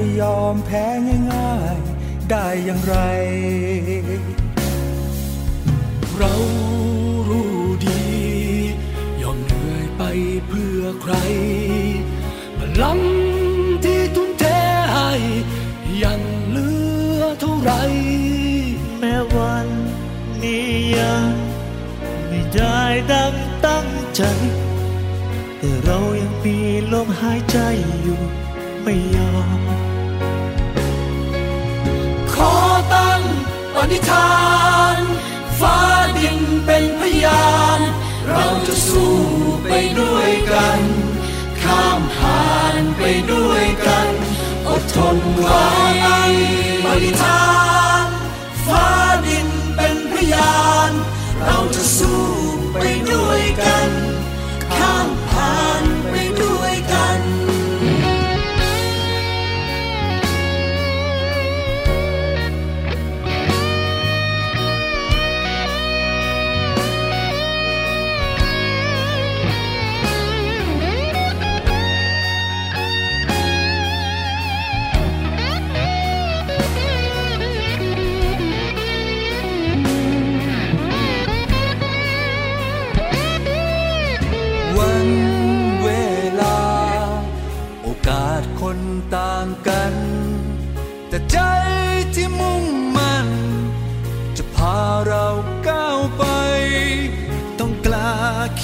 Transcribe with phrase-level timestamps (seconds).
[0.00, 0.84] จะยอมแพ้
[1.32, 2.96] ง่ายๆ ได้อย่างไร
[6.16, 6.34] เรา
[7.28, 8.04] รู้ดี
[9.22, 10.02] ยอมเหนื่อยไป
[10.48, 11.14] เพื่อใคร
[12.58, 13.00] พลัง
[13.84, 14.44] ที่ทุ่มเท
[14.92, 15.10] ให้
[16.02, 16.68] ยังเหลื
[17.18, 17.72] อเท่าไร
[18.98, 19.68] แม้วัน
[20.42, 20.68] นี้
[20.98, 21.30] ยัง
[22.28, 22.80] ไม่ได้
[23.12, 23.34] ดัง
[23.66, 24.22] ตั้งใจ
[25.58, 26.56] แต่เรายังมี
[26.92, 27.58] ลมหายใจ
[28.02, 28.20] อยู่
[28.82, 29.34] ไม่ยอ
[29.64, 29.65] ม
[33.92, 34.34] นิทา
[34.94, 34.96] น
[35.60, 35.78] ฟ้า
[36.16, 37.80] ดินเป็นพยาน
[38.28, 39.14] เราจะสู้
[39.68, 40.80] ไปด้วยกัน
[41.62, 44.08] ข้ามผ่านไปด้วยกัน
[44.66, 45.66] อดทนไว้
[46.84, 47.45] ปณิธาน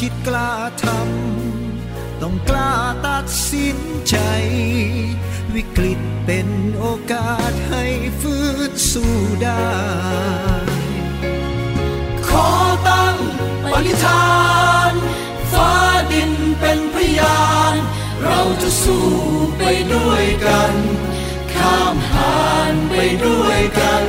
[0.07, 0.53] คิดกล้า
[0.85, 2.73] ทำต้องกล้า
[3.07, 4.17] ตัดสินใจ
[5.55, 6.49] วิกฤตเป็น
[6.79, 7.85] โอกาสให้
[8.21, 9.73] ฟื้นสู้ได้
[12.29, 12.49] ขอ
[12.89, 13.17] ตั้ง
[13.73, 14.37] ปณิธา
[14.91, 14.93] น
[15.53, 15.73] ฟ้า
[16.13, 17.75] ดินเป็นพยาน
[18.25, 19.09] เราจะสู้
[19.59, 19.63] ไป
[19.95, 20.73] ด้วยกัน
[21.55, 24.05] ข้ามผ่านไปด้วยกัน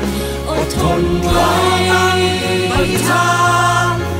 [0.49, 1.51] อดทนไว้
[2.71, 3.27] ปณิธา
[3.91, 4.12] น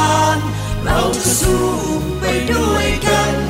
[0.00, 0.02] า
[0.36, 0.38] น
[0.84, 1.62] เราจะสู้
[2.20, 3.41] ไปด้วยกัน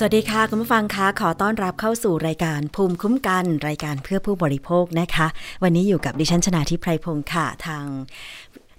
[0.00, 5.26] สวัสดีค่ะ คุณผู้ฟังคะขอต้อนรับเข้าสู่รายการภูมิคุ้มกัน รายการเพื่อผู้บริโภคนะคะ
[5.62, 7.84] วันนี้อยู่กับดิฉันชนาทิพไพรพงศ์ค่ะ ทาง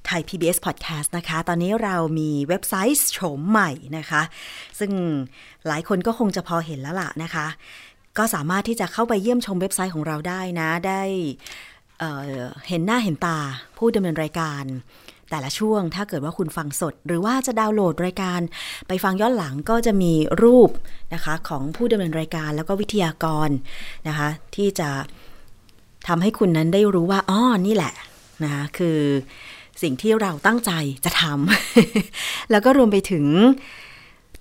[0.06, 4.22] ไทย PBS Podcast นะคะ ตอนนี้เรามีเว็บไซต์โฉมใหม่นะคะ
[4.79, 4.91] ซึ่ง
[5.68, 7.47] หลายคนก็คงจะพอเห็นแล้วล่ะนะคะ
[8.18, 11.02] ก็สามารถที่จะเข้าไปเยี่ยมชมเว็บไซต์ของเราได้นะ ได้
[12.00, 13.38] เเห็นหน้าเห็นตา
[13.78, 14.64] ผู้ดำเนินรายการ
[15.29, 18.40] แต่ละช่วงถ้าเกิดว่าคุณฟังสด หรือว่าจะดาวน์โหลดรายการ
[18.87, 20.70] ไปฟังย้อนหลังก็จะมีรูป
[21.14, 23.49] นะคะของผู้ดำเนินรายการแล้วก็วิทยากร
[24.08, 24.90] นะคะ ที่จะ
[26.08, 27.93] ทำให้คุณนั้นได้รู้ว่าอ๋อนี่แหละ
[28.43, 28.99] นะคะคือ
[29.81, 30.72] สิ่งที่เราตั้งใจ
[31.05, 33.25] จะทำแล้วก็รวมไปถึง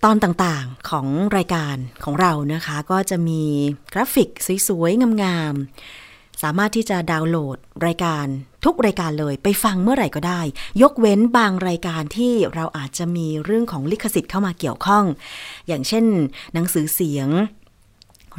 [0.04, 1.06] ตอนต่างๆของ
[1.36, 3.42] รายการของเรานะคะ ก็จะมี
[3.92, 4.30] กราฟิก
[4.68, 8.26] สวยๆงามๆสามารถที่จะดาวน์โหลดรายการ
[8.64, 10.40] ทุกรายการเลยไปฟังเมื่อไหร่ก็ได้
[10.82, 15.04] ยกเว้นบางรายการที่เราอาจจะมีเรื่องของลิขสิทธิ์เข้ามาเกี่ยวข้อง
[15.68, 16.04] อย่างเช่น
[16.54, 17.28] หนังสือเสียง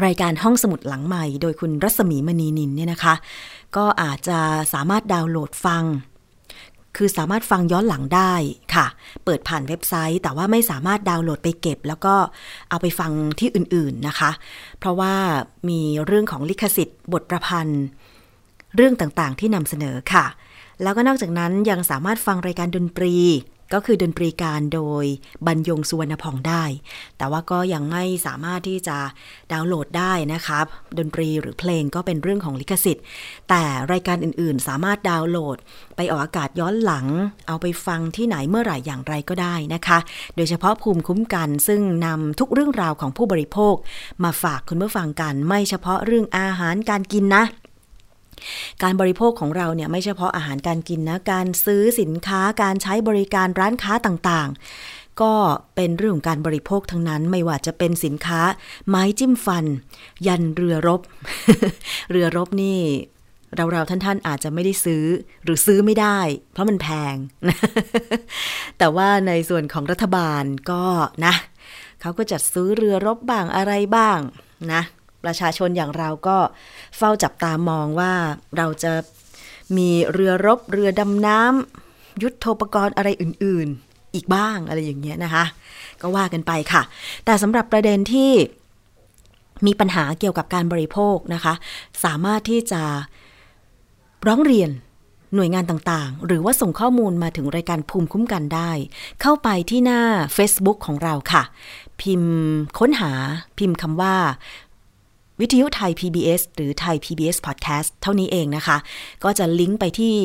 [0.05, 3.15] รายการห้องสมุดหลังใหม่ โดยคุณรัศมีมณีนินเนี่ยนะคะ
[3.75, 4.39] ก็อาจจะ
[4.73, 5.85] สามารถดาวน์โหลดฟัง
[6.97, 8.33] คือสามารถฟังย้อนหลังได้
[8.75, 8.85] ค่ะ
[9.25, 12.15] เปิดผ่านเว็บไซต์ แต่ว่าไม่สามารถดาวน์โหลดไปเก็บ แล้วก็
[12.69, 14.31] เอาไปฟังที่อื่นๆนะคะ
[14.79, 15.13] เพราะว่า
[15.69, 17.83] มีเรื่องของลิขสิทธิ์บทประพันธ์
[18.75, 20.25] เรื่องต่างๆ ที่นำเสนอค่ะ
[20.83, 23.15] แล้วก็นอกจากนั้นยังสามารถฟังรายการดนตรี
[23.73, 25.05] ก็คือดนตรีการโดย
[25.47, 26.63] บรรยงสุวรรณพองได้
[27.17, 28.97] แต่ว่าก็ยังไม่สามารถที่จะ
[29.51, 30.65] ดาวน์โหลดได้นะครับ
[30.97, 33.05] ดนตรีหรือเพลงก็เป็นเรื่องของลิขสิทธิ์
[33.49, 35.57] แต่รายการอื่นๆ สามารถดาวน์โหลด
[35.95, 37.07] ไปออกอากาศย้อนหลัง
[37.47, 39.99] เอาไปฟังที่ไหนเมื่อไหร่อย่างไรก็ได้นะคะ
[40.35, 43.75] โดยเฉพาะภูมิคุ้มกันซึ่งนำทุกเรื่องราวของผู้บริโภค
[44.23, 47.43] มาฝากคุณผู้ฟังกันไม่เฉพาะเรื่องอาหารการกินนะ
[48.83, 55.33] การบริโภคของเราเนี่ยไม่เฉพาะอาหารการกินนะ การซื้อสินค้าการใช้บริการร้านค้าต่างๆ ก็
[55.75, 58.41] เป็นเรื่องของการบริโภคทั้งนั้น ไม่ว่าจะเป็นสินค้า
[58.87, 59.65] ไม้จิ้มฟัน
[60.27, 61.01] ยันเรือรบ
[62.11, 62.79] เรือรบนี่
[63.55, 65.03] เราๆท่านๆอาจจะไม่ได้ซื้อ
[65.43, 66.19] หรือซื้อไม่ได้
[66.53, 67.15] เพราะมันแพง
[68.77, 70.83] แต่ว่าในส่วนของรัฐบาลก็
[71.25, 71.33] นะ
[72.01, 74.19] เขาก็จัดซื้อเรือรบบ้างอะไรบ้าง
[74.73, 74.81] นะ
[75.23, 76.37] ประชาชนอย่างเราก็
[76.97, 78.13] เฝ้าจับตามองว่า
[78.57, 78.93] เราจะ
[79.77, 85.45] มีเรือรบเรือดำน้ำยุทธโปกรณ์อะไรอื่น ๆ อีกบ้างอะไรอย่างเงี้ยนะคะ
[86.01, 86.81] ก็ว่ากันไปค่ะ
[87.25, 88.31] แต่สำหรับประเด็นที่
[89.65, 91.53] มีปัญหาเกี่ยวกับการบริโภคนะคะ
[92.03, 92.81] สามารถที่จะ
[94.27, 94.69] ร้องเรียน
[95.35, 98.71] หน่วยงานต่างๆ หรือว่าส่งข้อมูลมาถึงรายการภูมิคุ้มกันได้
[99.21, 100.01] เข้าไปที่หน้า
[100.37, 101.43] Facebook ของเราค่ะ
[102.01, 102.37] พิมพ์
[102.79, 103.11] ค้นหา
[103.57, 104.15] พิมพ์คำว่า
[105.41, 108.77] วิทยุไทย PBS หรือไทย PBS Podcast เท่านี้เองนะคะ
[109.23, 110.15] ก็จะลิงก์ไปที่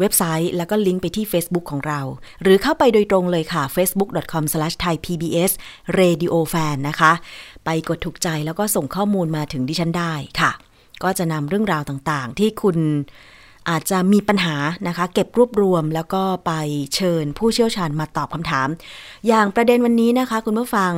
[0.00, 2.00] เว็บไซต์แล้วก็ลิงก์ไปที่ Facebook ของเรา
[2.42, 7.12] หรือเข้าไปโดยตรงเลยค่ะ facebook.com/thaipbsradiofan นะคะ
[7.64, 10.50] ไปกดถูกใจแล้วก็ส่งข้อมูลมาถึงดิฉันได้ค่ะ
[11.02, 12.76] ก็จะนำเรื่องราวต่างๆ ที่คุณ
[13.70, 14.56] อาจจะมีปัญหา
[14.88, 16.52] นะคะ เก็บรวบรวมแล้วก็ไป
[16.94, 18.68] เชิญผู้เชี่ยวชาญมาตอบคำถาม
[19.26, 20.92] อย่างประเด็นวันนี้นะคะ คุณผู้ฟัง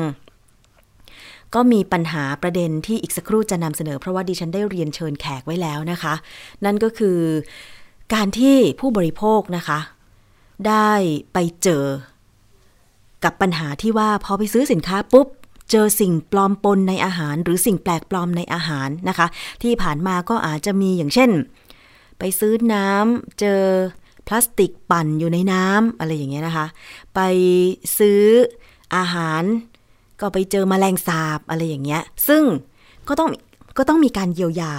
[1.55, 6.15] ก็มีปัญหาประเด็นที่อีกสักครู่จะนำเสนอเพราะว่าดิฉันได้เรียนเชิญแขกไว้แล้วนะคะ
[6.65, 7.19] นั่นก็คือ
[8.15, 9.79] การที่ผู้บริโภคนะคะ
[10.69, 10.91] ได้
[11.33, 11.85] ไปเจอ
[13.25, 15.29] กับปัญหาที่ว่าพอไปซื้อสินค้าปุ๊บ
[15.71, 19.27] เจอสิ่งปลอมปนในอาหาร หรือสิ่งแปลกปลอมในอาหารนะคะ
[19.63, 21.31] ที่ผ่านมาก็อาจจะมีอย่างเช่น
[22.19, 23.63] ไปซื้อน้ำเจอ
[24.27, 26.67] พลาสติกปั่นอยู่ในน้ำอะไรอย่างเงี้ยนะคะ
[27.15, 27.21] ไป
[27.99, 28.23] ซื้อ
[28.97, 29.43] อาหาร
[30.21, 32.43] ก็ไปเจอมแมลงสาบอะไรอย่างเงี้ย ซึ่ง
[33.09, 33.31] ก็ต้อง
[33.79, 34.73] ก็ต้องมีการเยียวยา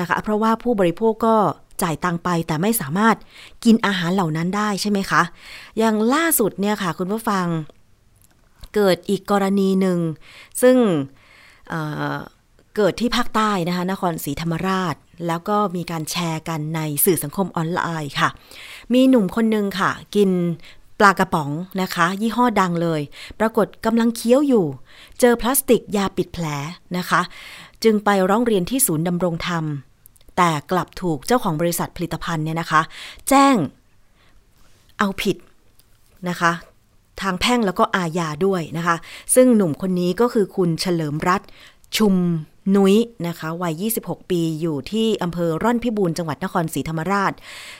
[0.00, 1.36] นะคะ เพราะว่าผู้บริโภคก็
[1.82, 3.16] จ่ายตังไปแต่ไม่สามารถ
[3.64, 5.22] กินอาหารเหล่านั้นได้ใช่ไหมคะ
[5.78, 7.46] อย่างล่าสุดเนี่ยค่ะ คุณผู้ฟัง
[8.74, 9.98] เกิดอีกกรณีหนึ่ง
[10.62, 10.76] ซึ่ง
[11.68, 14.94] เเกิดที่ภาคใต้นะคะนครศรีธรรมราช
[15.26, 18.28] แล้วก็มีการแชร์กันในสื่อสังคมออนไลน์ค่ะ
[18.94, 20.30] มีหนุ่มคนหนึ่งค่ะ กิน
[20.98, 21.50] ปลากระป๋อง
[21.82, 23.00] นะคะ ยี่ห้อดังเลย
[23.40, 24.66] ปรากฏกำลังเคี้ยวอยู่
[25.20, 26.46] เจอพลาสติกยาปิดแผล
[26.98, 27.20] นะคะ
[27.84, 29.64] จึงไปร้องเรียนที่ศูนย์ดำรงธรรม
[30.36, 32.80] แต่กลับถูกเจ้าของบริษัทผลิตภัณฑ์เนี่ยนะคะ
[33.28, 33.56] แจ้ง
[34.98, 35.36] เอาผิด
[36.28, 36.52] นะคะ
[37.20, 38.96] ทางแพ่งแล้วก็อาญาด้วยนะคะ
[39.34, 41.42] ซึ่งหนุ่มคนนี้ก็คือคุณเฉลิมรัต
[41.96, 42.14] ชุม
[42.76, 42.94] นุ้ย
[43.26, 47.32] นะคะวัย 26 ปีอยู่ที่อำเภอร่อนพิบูรจังหวัดนครศรีธรรมราช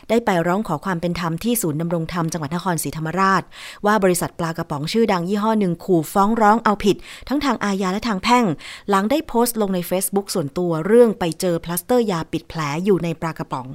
[0.08, 3.42] ได้ไปร้องขอความเป็นธรรมที่ศูนย์ดำรงธรรมจังหวัดนครศรีธรรมราช
[3.86, 6.96] ว่าบริษัทปลากระป๋องชื่อดังยี่ห้อหนึ่งขู่ฟ้องร้องเอาผิด
[7.28, 8.44] ทั้งทางอาญาและทางแพ่ง
[8.88, 13.66] หลังได้โพสต์ลงใน Facebook ส่วนตัวเรื่องไปเจอพลาสเตอร์ยาปิดแผลอยู่ในปลากระป๋อง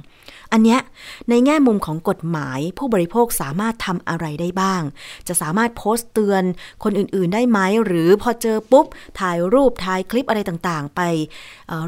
[0.52, 0.80] อันเนี้ย
[1.30, 4.82] ในแง่มุมของกฎหมาย ผู้บริโภคสามารถทำอะไรได้บ้าง
[5.28, 6.42] จะสามารถโพสต์เตือน
[6.84, 8.86] คนอื่นๆ ได้ไหมหรือพอเจอปุ๊บ
[9.20, 11.00] ถ่ายรูปถ่ายคลิปอะไรต่างๆ ไป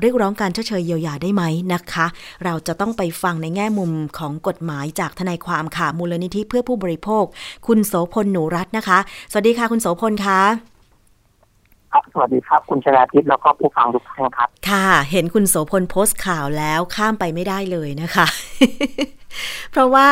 [0.01, 1.43] เรียกร้องการชดเชยเยียวยาได้ไหม
[1.75, 2.07] นะคะ
[2.45, 7.25] เราจะต้องไปฟังในแง่มุมของกฎหมายจากทนายความค่ะ มูลนิธิเพื่อผู้บริโภค
[7.67, 8.99] คุณโสพลหนูรัตน์นะคะ
[9.31, 10.41] สวัสดีค่ะคุณโสพลคะ
[12.13, 18.27] สวัสดีครับ คุณชนาทิพย์แล้วก็ผู้ฟังทุกท่านครับ ค่ะ เห็นคุณโสพลโพสต์ข่าวแล้วข้ามไปไม่ได้เลยนะคะ
[19.71, 20.09] เพราะว่า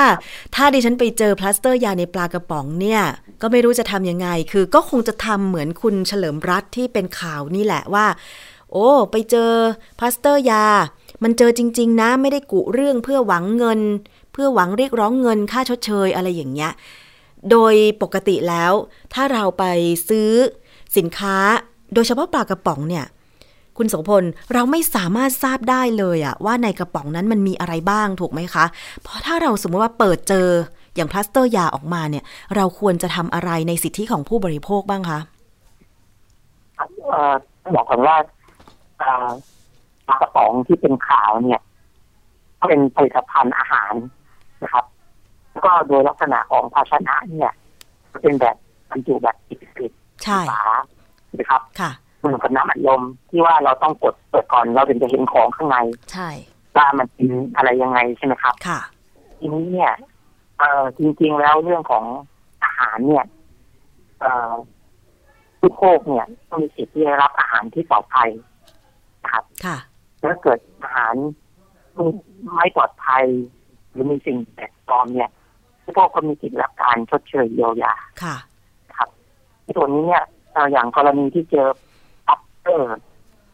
[0.54, 3.02] ถ้าดิฉันไปเจอพลาสเตอร์ยาในปลากระป๋องเนี่ย
[3.42, 8.06] ก็ไม่รู้จะทำยังไง คือก็คงจะทำเหมือนคุณเฉลิมรัฐที่เป็นข่าวนี่แหละว่า
[8.74, 9.52] โอ้ ไปเจอ
[9.98, 10.64] พลาสเตอร์ยา
[11.22, 13.80] มันเจอจริง ๆ นะ ไม่ได้กุเรื่องเพื่อหวังเงิน
[14.32, 16.72] เพื่อหวังเรียกร้องเงินค่าชดเชยอะไรอย่างเงี้ย
[17.50, 18.72] โดยปกติแล้ว
[19.14, 19.64] ถ้าเราไป
[20.08, 20.30] ซื้อ
[20.96, 21.36] สินค้า
[21.94, 23.04] โดยเฉพาะปลากระป๋องเนี่ย
[23.78, 28.64] คุณโสพล เราไม่สามารถทราบได้เลยอะว่าในกระป๋องนั้นมันมีอะไรบ้างถูกไหมคะ
[29.02, 30.48] เพราะถ้าเราสมมติว่าเปิดเจอ
[30.96, 32.24] อย่างพลาสเตอร์ยาออกมาเนี่ย
[32.56, 35.18] เราควรจะทำอะไรในสิทธิของผู้บริโภคบ้างคะ
[37.74, 38.16] บอกก่อนว่า
[39.00, 41.60] ปลากระป๋องที่เป็นขาวเนี่ย
[42.58, 43.94] ก็เป็นผลิตภัณฑ์อาหาร
[44.62, 44.84] นะครับ
[45.50, 47.52] แล้วก็โดยลักษณะของภาชนะเนี่ย
[48.12, 48.56] จะเป็นแบบ
[48.90, 49.92] บรรจุแบบปิด
[50.24, 50.64] ใช่ๆฝา
[51.38, 55.76] นะครับค่ะเหมือนกับน้ำอัดลมที่ว่าเราต้องกดเปิดก่อนเราถึงจะเห็นของข้างใน
[56.12, 56.28] ใช่
[56.76, 58.80] ว่ามันเป็นอะไรยังไงใช่ไหมครับค่ะ
[59.38, 59.92] ทีนี้เนี่ย
[60.58, 62.04] เอ่อจริง ๆ แล้วเรื่องของ
[62.64, 63.24] อาหารเนี่ย
[64.20, 64.52] เอ่อ
[65.58, 68.48] ผู้โภคเนี่ยต้องมีสิทธิ์ที่จะรับอาหารที่ปลอดภัยนะ
[69.30, 69.76] ครับค่ะ
[70.22, 71.14] ถ้าเกิดอาหาร
[72.54, 73.24] ไม่ปลอดภัย
[73.90, 75.30] หรือมีสิ่งแปลกปลอมเนี่ย
[75.82, 78.36] ผู้โภคก็มีสิทธิ์รับการชดเชยเยียวยาค่ะ
[78.96, 79.08] ครับ
[79.62, 81.68] ในส่วนนี้เนี่ยเอ่ออย่างกรณีที่เจอ
[82.26, 82.94] ปัปเตอร์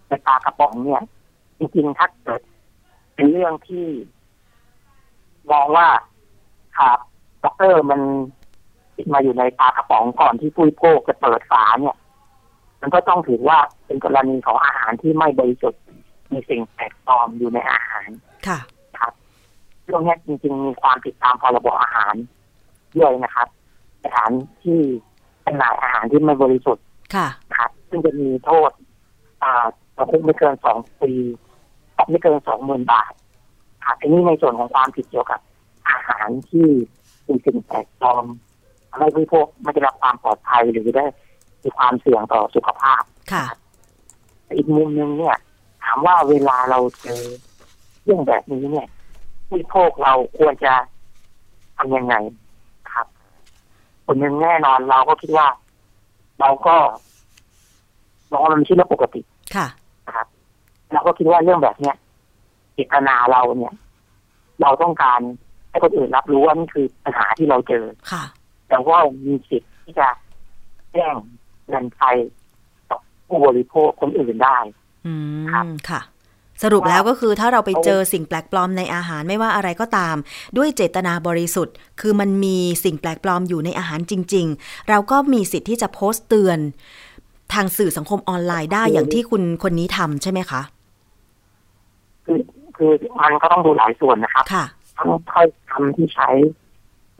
[0.08, 1.02] ในปลากระป๋องเนี่ย
[1.58, 2.40] จริงๆถ้าเกิด
[3.14, 3.86] เป็นเรื่องที่
[5.50, 5.88] มองว่า
[6.78, 6.98] ครับ
[7.42, 8.00] ปัปเตอร์มัน
[8.96, 11.96] ติดมาอยู่ในปลากระป๋องก่อนที่ผู้บริโภคจะเปิดฝาเนี่ย
[12.80, 15.82] มันก็ต้องถือว่าเป็นกรณีของอาหารที่ไม่บริสุทธิ์
[16.32, 18.08] มีสิ่งแปลกปลอมอยู่ในอาหาร
[18.46, 18.58] ค่ะ
[18.98, 19.12] ครับ
[19.84, 22.14] เรื่องนี้จริง ๆ มีความผิดตามพรบอาหาร
[22.98, 23.48] ด้วยนะครับ
[24.04, 24.32] สถาน
[24.62, 24.80] ที่
[25.44, 26.84] จำหน่ายอาหารที่ไม่บริสุทธิ์
[27.14, 28.70] ค่ะนะครับ ซึ่งจะมีโทษ
[29.42, 31.12] อ่าจำคุกไม่เกินสองปี
[31.96, 33.12] ปรับไม่เกินสองหมื่นบาท
[33.84, 35.40] ครับอันนี้ในส่วนของความผิดเกี่ยวกับ
[35.88, 36.66] อาหารที่
[37.26, 38.24] มีสิ่งแปลกปลอม
[38.90, 41.04] ทำให้ผู้บริโภคไม่ได้รับความปลอดภัยหรือได้
[41.62, 43.02] มีความเสี่ยงต่อสุขภาพ
[43.32, 43.44] ค่ะ
[44.56, 45.36] อีกมุมหนึ่งเนี่ย
[45.82, 47.22] ถามว่าเวลาเราเจอ
[48.04, 48.88] เรื่องแบบนี้เนี่ย
[49.48, 50.74] ผู้บริโภคเราควรจะ
[51.76, 52.14] ทำยังไง
[52.94, 53.06] ครับ
[54.06, 55.46] คนหนึ่งแน่นอนเราก็คิดว่า
[56.40, 56.76] เราก็
[58.30, 59.20] มองว่ามันไม่ใช่เรื่องปกติ
[59.54, 59.66] ค่ะ
[60.06, 60.26] นะครับ
[60.92, 61.96] เราก็คิดว่าเรื่องแบบเนี้ย
[62.74, 63.74] เจตนาเราเนี่ย
[64.62, 65.20] เราต้องการ
[65.70, 68.24] ให้คนอื่นรับรู้ว่านี่คือปัญหาที่เราเจอค่ะ
[68.68, 70.08] แต่ว่ามีสิทธิ์ที่จะ
[70.92, 71.14] แจ้ง
[71.70, 72.16] เงินภัย
[72.90, 74.58] ต่อผู้บริโภคคนอื่นได้
[75.06, 75.14] อื
[75.52, 76.00] ครับมค่ะ
[76.62, 80.16] สรุปแล้วก็คือถ้าเราไปเจอสิ่งแปลกปลอมในอาหารไม่ว่าอะไรก็ตาม
[80.56, 86.58] ด้วยเจตนาบริสุทธิ์ คือมันมีสิ่งแปลกปลอมอยู่ในอาหารจริง ๆ เราก็มีสิทธิ์ที่จะโพสต์เตือน
[87.54, 90.62] ทางสื่อสังคมออนไลน์ได้อย่างที่คุณคนนี้ทำใช่ไหมคะ
[92.24, 92.38] คือ
[92.76, 94.64] คือมันก็ต้องดูหลายส่วนนะครับค่ะ
[94.96, 96.28] ทั้งถ้อยคำที่ใช้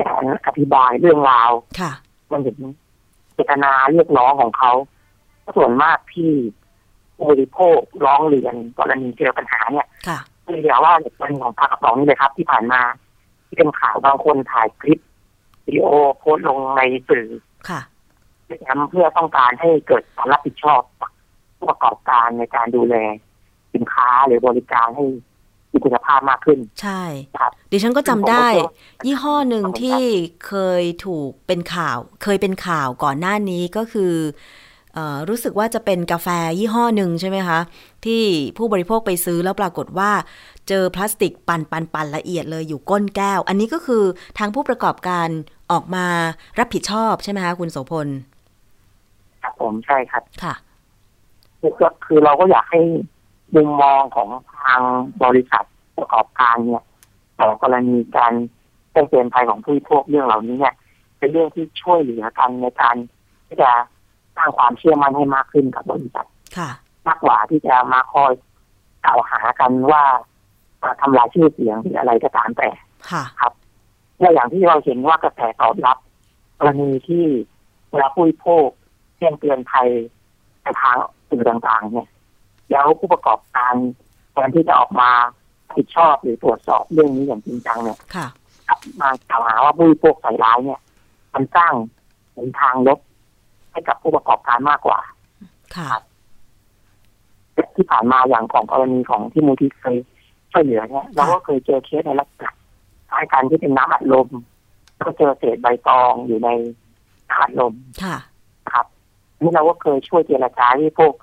[0.01, 1.93] การอธิบายเรื่องราว ค่ะ
[2.33, 4.73] มันถึงเจตนาเรียกร้องของเขา
[5.57, 6.33] ส่วนมากที่
[7.17, 12.83] ผู้บริโภคร้องเรียนกรณีเจอปัญหาเนี่ยค่ะคือเดี๋ยวว่าในกรณีของปลากระป๋องนี่เลยครับ ที่ผ่านมา
[13.47, 14.99] ที่เป็นข่าวบางคนถ่ายคลิป
[15.67, 15.87] วิดีโอ
[16.19, 17.29] โพสต์ลงในสื่อ
[17.69, 17.81] ค่ะ
[18.91, 21.13] เพื่อต้องการให้เกิดความรับผิดชอบจาก
[21.57, 22.95] ผู้ประกอบการในการดูแล
[23.75, 25.07] สินค้าหรือบริการให้
[25.73, 27.03] มีคุณภาพมากขึ้น ใช่
[27.39, 30.03] ครับดิฉันก็จำได้ผมก็ยี่ห้อหนึ่งครับผมที่
[30.47, 34.15] เคยถูกเป็นข่าว เคยเป็นข่าวก่อนหน้านี้ก็คือ
[34.95, 37.61] เออรู้สึกว่าจะเป็นกาแฟยี่ห้อหนึ่งใช่ไหมคะ
[38.05, 38.23] ที่
[38.57, 40.11] ผู้บริโภคไปซื้อแล้วปรากฏว่า
[40.69, 44.05] เจอพลาสติกปันปันปันละเอียดเลยอยู่ก้นแก้ว อันนี้ก็คือ
[44.39, 45.29] ทางผู้ประกอบการ
[45.73, 46.07] ออกมา
[46.59, 48.09] รับผิดชอบใช่ไหมคะคุณโสพล
[49.43, 50.55] ครับผมใช่ครับค่ะ
[51.61, 52.81] คือก็คือเราก็อยากให้
[53.55, 54.29] มุมมองของ
[54.61, 54.81] ทาง
[55.25, 55.65] บริษัท
[55.97, 56.85] ประกอบการเนี่ย
[57.41, 58.33] ต่อกรณีการ
[58.93, 60.75] แจ้งเตือนภัยของผู้บริโภคเรื่องเหล่านี้เนี่ย
[61.19, 62.97] เป็นเรื่องที่ช่วยเหลือกันในการ
[63.47, 63.71] ที่จะ
[64.37, 66.27] สร้างความเชื่อมั่นให้มากขึ้นกับบริษัท
[66.59, 66.71] ค่ะ
[67.09, 68.33] มากกว่าที่จะมาคอย
[69.05, 70.03] กล่าวหากันว่า
[70.79, 72.71] เอ่อทำลายชื่อเสียงหรืออะไรก็ตามแต่
[73.11, 73.25] ค่ะ
[74.21, 75.99] และอย่างที่เราเห็นว่ากระแสตอบรับ
[76.59, 77.25] กรณีที่
[77.91, 78.67] เวลาผู้บริโภค
[79.19, 79.89] แจ้งเตือนภัย
[80.63, 80.97] ในทาง
[81.29, 82.09] สื่อต่างๆ เนี่ย
[82.71, 83.75] แล้วผู้ประกอบการ
[84.33, 85.11] แทนที่จะออกมา
[85.67, 88.27] รับผิดชอบหรือตรวจสอบเรื่องนี้อย่างจริงจังเนี่ยค่ะ
[88.69, 90.81] กลับมากล่าวหาว่าผู้บริโภคใส่ร้ายเนี่ย
[91.35, 91.73] มันสร้าง
[92.37, 92.99] หนทางลบ
[93.73, 94.99] ให้กับผู้ประกอบการมากกว่า
[95.77, 95.91] ค่ะ
[97.77, 99.97] ที่ผ่านมาอย่างของกรณีของที่มูลที่เคย
[100.53, 102.51] ช่วยเหลือเนี่ยเราก็เคยเจอเคสในลักษณะ
[103.11, 104.29] คล้ายกันที่เป็นน้ำอัดลม
[105.07, 106.49] ก็เจอเศษใบตองอยู่ใน
[107.29, 108.17] น้ำอัดลมค่ะ
[108.73, 108.87] ครับ
[109.41, 111.15] นี่เราก็เคยช่วยเจรจาให้พวก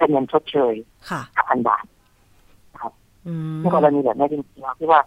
[0.00, 0.74] ได้เงินชดเชย
[1.10, 1.84] ค่ะห้าพันบาท
[3.26, 5.00] อืมในกรณีแบบนี้จริงๆเราคิดว่า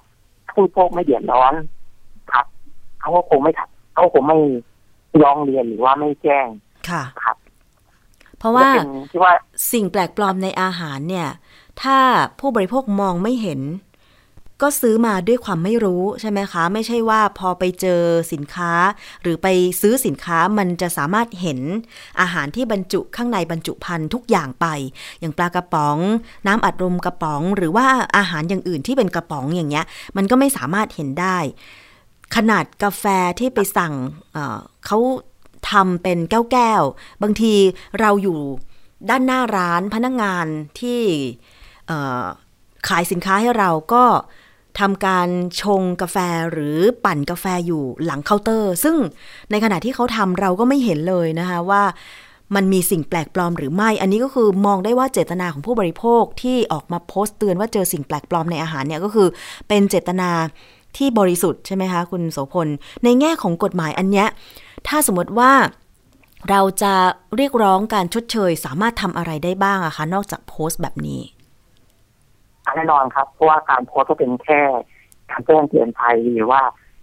[0.53, 1.53] ผู้พวกไม่เดือดร้อน
[2.31, 2.45] ครับ
[2.99, 4.37] เขาก็คงไม่ถักเขาก็คงไม่
[5.23, 6.47] ร้องเรียนหรือว่าไม่แจ้ง
[6.89, 7.37] ค่ะครับ
[8.37, 9.33] เพราะว่าก็เป็นที่ว่า
[9.71, 11.29] สิ่งแปลกปลอมในอาหารเนี่ย
[11.81, 11.97] ถ้า
[12.39, 13.59] ผู้บริโภคมองไม่เห็น
[14.63, 18.01] ก็ซื้อมาด้วยความไม่รู้ใช่ไหมคะ ไม่ใช่ว่าพอไปเจอ
[18.33, 18.71] สินค้า
[19.21, 19.47] หรือไป
[19.81, 21.59] ซื้อสินค้ามันจะสามารถเห็น
[22.21, 24.65] อาหารที่บรรจุข้างในบรรจุภัณฑ์ทุกอย่างไป
[25.19, 25.97] อย่างปลากระป๋อง
[26.47, 29.85] น้ำอัดลมกระป๋อง หรือว่าอาหารอย่างอื่นที่เป็นกระป๋องอย่างเงี้ย
[30.17, 31.37] มันก็ไม่สามารถเห็นได้
[32.35, 33.05] ขนาดกาแฟ
[33.39, 33.93] ที่ไปสั่ง
[34.33, 34.97] เเขา
[35.71, 36.19] ทำเป็น
[36.51, 37.53] แก้วๆบางที
[37.99, 38.39] เราอยู่
[39.09, 40.45] ด้านหน้าร้านพนักงาน
[40.79, 41.01] ที่
[42.87, 44.03] ขายสินค้าให้เราก็
[44.79, 45.29] ทำการ
[45.61, 46.17] ชงกาแฟ
[46.51, 48.95] หรือปั่นกาแฟอยู่หลังเคาน์เตอร์ ซึ่ง
[49.51, 51.83] ในขณะที่เขาทำเราก็ไม่เห็นเลยนะคะว่า
[52.55, 59.27] มันมีสิ่งแปลกปลอมหรือไม่ อันนี้ก็คือมองได้ว่าเจตนาของผู้บริโภคที่ออกมาโพสต์เตือนว่าเจอสิ่งแปลกปลอมในอาหารเนี่ยก็คือ
[59.67, 60.29] เป็นเจตนา
[60.97, 62.67] ที่บริสุทธิ์ใช่ไหมคะคุณโสพล
[63.03, 64.27] ในแง่ของกฎหมายอันเนี้ย
[64.87, 65.51] ถ้าสมมติว่า
[66.49, 66.93] เราจะ
[67.35, 71.21] เรียกร้องการชดเชย สามารถทำอะไรได้บ้างอะคะ นอกจากโพสต์แบบนี้
[72.75, 74.59] แน่นอนครับ เพราะว่าการโพสต์ก็เป็นแค่
[75.31, 76.61] การแจ้งเตือนภัยหรือว่า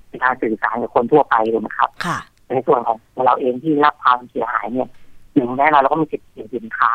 [0.09, 4.88] เป็นการสื่อสารกับคนทั่วไปเลยนะครับค่ะในส่วนของเราเองที่รับความเสียหายเนี่ย
[5.35, 6.93] หนึ่งแน่นอนเราก็มีสิทธิ์เปลี่ยนสินค้า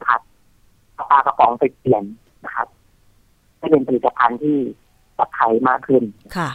[0.00, 0.20] นะครับ
[1.10, 2.04] ปลากระป๋องไปเปลี่ยน
[2.44, 2.68] นะครับ
[3.58, 4.56] ให้เป็นผลิตภัณฑ์ที่
[5.16, 6.02] ปลอดภัยมากขึ้น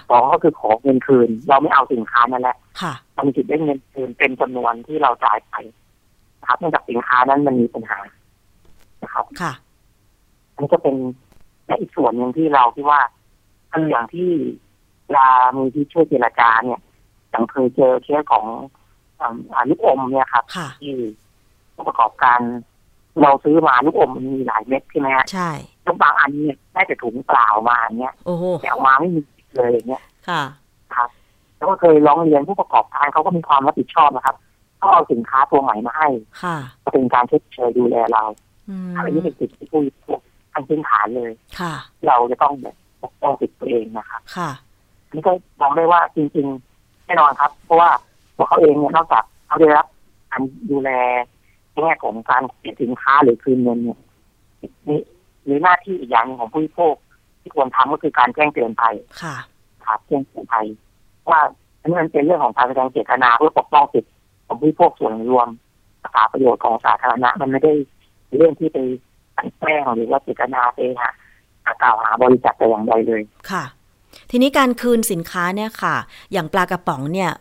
[0.10, 2.58] สองก็คือขอเงินคืน เราไม่เอาสินค้านั่นแหละ
[3.13, 5.53] เรามีสิทธิ์ได้เงินคืนเป็นจำนวนที่เราจ่ายไป
[6.39, 8.00] นะครับเนื่องจากสินค้านั้นมันมีปัญหา
[9.03, 9.51] นะครับค่ะ
[10.55, 10.95] อันนี้ก็เป็น
[11.67, 13.01] และอีกส่วนหนึ่งที่เราคิดว่า
[13.71, 14.29] อันอย่างที่
[15.15, 16.79] ลามีที่ช่วยเจรจาเนี่ย
[17.29, 18.45] อย่างเคยเจอเคสของ
[19.21, 20.43] อาลูกอมเนี่ยครับ
[20.81, 20.93] ที่
[21.75, 22.39] ผู้ประกอบการ
[23.21, 25.51] เราซื้อมาลูกอมมันมีหลายเม็ดใช่ไหมฮะใช่
[25.85, 28.13] ทุกบางอันเนี่ยได้แต่ถุงเปล่ามาเนี่ย
[28.62, 29.21] แต่ออกมาไม่มี
[29.55, 30.43] เลยอย่างเงี้ยค่ะ
[30.95, 31.09] ครับ
[31.57, 34.35] แล้วก็เคยร้องเรียนผู้ประกอบการเขาก็มีความรับผิดชอบนะครับ
[34.77, 36.09] เขาเอาสินค้าตัวใหม่มาให้
[36.43, 36.57] ค่ะ
[36.93, 38.24] เป็นการเช็ดเชยดูแลเรา
[38.95, 39.91] อันนี้เป็นสิทธิผู้บริ
[40.55, 41.74] ขั้นพื้นฐานเลยค่ะ
[42.07, 44.50] เราจะต้องแบบปกป้องสิทธิตัวเองนะครับค่ะ
[45.13, 45.31] นี่ก็
[45.62, 46.47] มองได้ว่าจริง
[46.77, 47.89] ๆ แน่นอนครับ เพราะว่า
[48.35, 49.88] พวกเขาเองเนี่ยนอกจากเขาได้รับ
[50.31, 50.89] การดูแล
[51.81, 54.00] แง่ของการเปลี่ยนสินค้าหรือคืนเงินเนี่ย
[54.88, 55.00] นี่
[55.45, 56.95] หรือหน้าที่อีกอย่างหนึ่งของผู้บริโภค
[57.41, 59.35] ที่ควรทำก็คือการแจ้งเตือนภัยค่ะ
[59.85, 60.65] ครับแจ้งเตือนภัย
[61.29, 61.41] ว่า
[61.81, 64.09] อันนี้มันเป็นเรื่องของการแสดงเจตนาเพื่อปกป้องสิทธิ
[64.47, 65.47] ของผู้บริโภคส่วนรวม
[66.03, 67.74] รักษาประโยชน์ของสาธารณะมันไม่ได้
[68.38, 68.77] เรื่องที่ไป
[69.37, 73.63] กันแกล้งหรือว่าเจตนาไปหากล่าวหาบริษัทแต่อย่างใดเลยค่ะ
[74.31, 75.95] ทีนี้การคืนสินค้าเนี่ยค่ะ
[76.31, 77.31] อย่างปลากระป๋องเนี่ย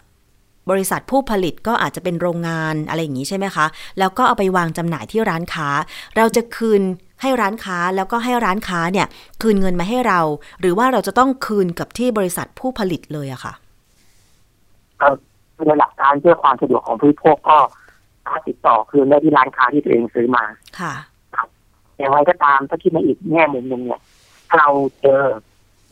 [0.70, 3.66] บริษัทผู้ผลิตก็อาจจะเป็นโรงงานอะไรอย่างนี้ใช่ไหมคะ
[3.98, 5.68] แล้วก็เอาไปวางจำหน่ายที่ร้านค้า
[6.16, 6.82] เราจะคืน
[7.22, 9.06] ให้ร้านค้าแล้วก็ให้ร้านค้าเนี่ย
[9.42, 10.20] คืนเงินมาให้เรา
[10.60, 13.54] หรือว่าเราจะต้องคืนกับที่บริษัทผู้ผลิตเลยอะค่ะ
[15.66, 17.58] ในหลักการเพื่อความสะดวกของผู้บริโภคก็
[18.26, 20.44] ถ้าติดต่อคืนได้ที่ร้านค้าที่ตัวเองซื้อมา
[20.80, 20.94] ค่ะ
[21.96, 24.00] อย่างไรก็ตามถ้าคิดมาอีกแง่มุมหนึ่งเนี่ย
[24.56, 24.68] เรา
[25.02, 25.22] เจอ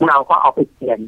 [0.07, 0.99] เราก็เอาไปเปลี่ยน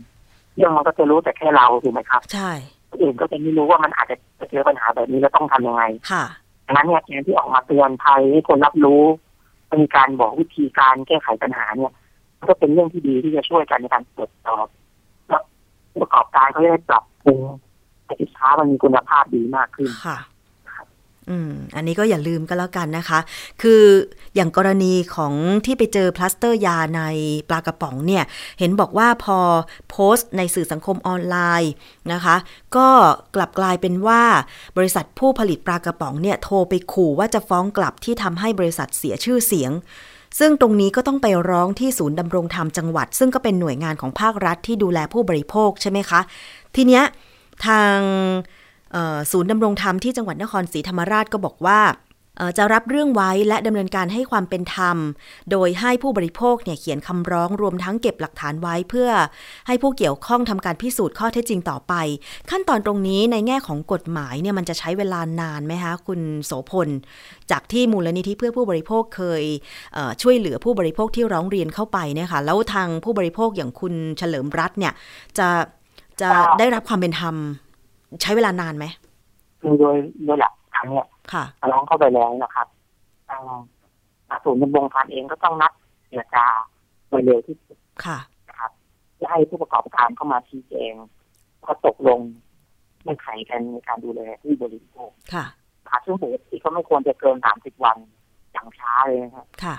[0.56, 2.52] เรื่องมันก็จะรู้แต่แค่เราถูกไหมครับ ใช่
[2.90, 4.16] คนอื่นก็จะไม่รู้ว่ามันอาจจะ
[4.52, 6.26] เจอปัญหาแบบนี้แล้วต้องทำยังไง ค่ะ
[6.66, 9.04] ดังนั้นเนี่ยการที่ออกมาเตือนภัยให้คนรับรู้
[9.82, 11.94] มีการบอกวิธีการแก้ไขปัญหาเนี่ย
[12.48, 14.68] ก็เป็นเรื่องที่ดีที่จะช่วยกันในการตรวจสอบ
[15.30, 15.44] แล้ว
[16.02, 17.40] ประกอบการเขาจะได้ปรับปรุง
[18.22, 20.18] สินค้ามันมีคุณภาพดีมากขึ้นค่ะ
[21.30, 23.20] อืมอันนี้ก็อย่าลืมกันแล้วกันนะคะ
[23.62, 23.84] คือ
[24.36, 25.34] อย่างกรณีของ
[25.66, 27.02] ที่ไปเจอพลาสเตอร์ยาใน
[27.50, 28.24] ปลากระป๋องเนี่ย
[28.60, 29.40] เห็นบอกว่าพอ
[29.90, 31.72] โพสต์ในสื่อสังคมออนไลน์
[32.12, 32.36] นะคะ
[32.76, 32.88] ก็
[33.36, 34.24] กลับกลายเป็นว่า
[34.78, 39.72] บริษัทผู้ผลิตปลากระป๋องเนี่ยโทรไปขู่ว่าจะฟ้องกลับที่ทำให้บริษัทเสียชื่อเสียง
[40.40, 46.22] ซึ่งตรงนี้ก็ต้องไปร้องที่ศูนย์ดำรงธรรมจังหวัด ซึ่งก็เป็นหน่วยงานของภาครัฐที่ดูแลผู้บริโภคใช่ไหมคะ
[46.76, 47.04] ทีเนี้ย
[47.66, 47.98] ทาง
[49.32, 51.82] ศูนย์ดำรงธรรมที่จังหวัดนครศรีธรรมราชก็บอกว่า
[52.58, 54.98] จะรับเรื่องไว้และดำเนินการให้ความเป็นธรรม
[55.52, 59.10] โดยให้ผู้บริโภคเนี่ยเขียนคำร้องรวมทั้งเก็บหลักฐานไว้เพื่อ
[59.68, 61.94] ให้ผู้เกี่ยวข้องทำการพิสูจน์ข้อเท็จจริงต่อไป
[62.52, 66.90] ขั้นตอนตรงนี้ในแง่ของกฎหมายเนี่ยมันจะใช้เวลานานไหมคะคุณโสพล
[67.52, 69.44] จากที่มูลนิธิเพื่อผู้บริโภคเคย
[70.22, 74.94] ช่วยเหลือผู้บริโภคที่ร้องเรียนเข้าไปเนี่ยค่ะแล้วทางผู้บริโภคอย่างคุณเฉลิมรัตน์เนี่ย
[75.38, 75.48] จะ
[76.22, 77.36] จะได้รับความเป็นธรรม
[78.22, 78.86] ใช้เวลานานไหม
[79.62, 81.08] คือโดยโดยหลักทางเนี่ย
[81.72, 82.68] ร้องเข้าไปแล้วนะครับ
[83.30, 83.42] ทาง
[84.44, 85.72] ศูนย์ดำรงการเองก็ต้องนัด
[86.08, 86.46] เจรจา
[87.08, 88.72] โดยเร็วที่สุดค่ะนะครับ
[89.20, 90.94] จะให้ผู้ประกอบการเข้ามาชี้แจง
[91.66, 92.20] ก็ตกลง
[93.02, 95.46] เงื่อนไขกันในการดูแลที่บริโภคค่ะ
[96.06, 97.98] ซึ่งปกติก็ไม่ควรจะเกินสามสิบวัน
[98.52, 99.76] อย่างช้าเลยนะครับค่ะ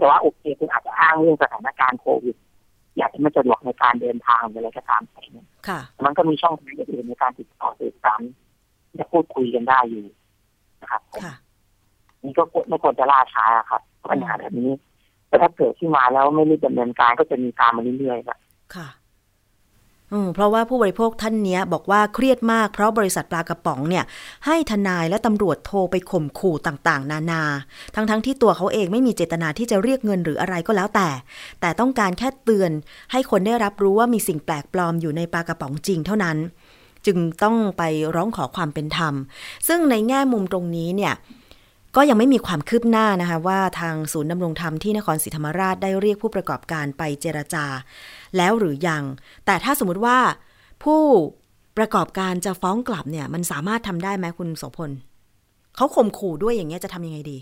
[0.00, 2.36] แต่ว่าโอเคคุณอาจจะอ้างเรื่องสถานการณ์โควิด
[3.00, 5.46] อยากจะไม่สะดวกในการเดินทางอะไรก็ตามแต่เนี่ย
[6.04, 8.20] มันก็มีช่องทางอื่นในการติดต่อสื่อสาร
[8.98, 10.04] จะพูดคุยกันได้อยู่
[10.82, 11.02] นะครับ
[12.22, 14.70] นี่ก็ไม่ควรจะล่าช้าครับปัญหาแบบนี้
[15.28, 18.49] แต่ถ้าเกิดที่มาแล้วไม่รีบดำเนินการก็จะมีตามมาเรื่อยๆครับค่ะ
[20.34, 24.04] เพราะว่าผู้บริโภคท่านนี้บอกว่าเครียดมากเพราะบริษัทปลากระป๋องเนี่ย
[24.46, 27.42] ให้ทนายและตำรวจโทรไปข่มขู่ต่างๆ นานา
[27.94, 31.08] ทั้งๆทที่ตัวเขาเองไม่มีเจตนาที่จะเรียกเงินหรืออะไรก็แล้วแต่
[31.60, 32.70] แต่ต้องการแค่เตือน
[33.12, 36.36] ให้คนได้รับรู้ว่ามีสิ่งแปลกปลอมอยู่ในปลากระป๋องจริงเท่านั้น
[37.06, 37.82] จึงต้องไป
[38.14, 39.14] ร้องขอความเป็นธรรม
[39.68, 41.14] ซึ่งในแง่มุมตรงนี้เนี่ย
[41.96, 47.64] ก็ยังไม่มีความคืบหน้านะคะว่าทางศูนย์ดำรงธรรมที่นครศรีธรรมราชได้เรียกผู้ประกอบการไปเจรจา
[48.36, 49.02] แล้วหรือยัง
[49.46, 50.18] แต่ถ้าสมมติว่า
[50.84, 51.00] ผู้
[51.78, 54.90] ประกอบการจะฟ้องกลับเนี่ย มันสามารถทำได้ไหมคุณโสพล
[55.76, 57.38] เขาข่มขู่ด้วยอย่างเงี้ยจะทำยังไงดี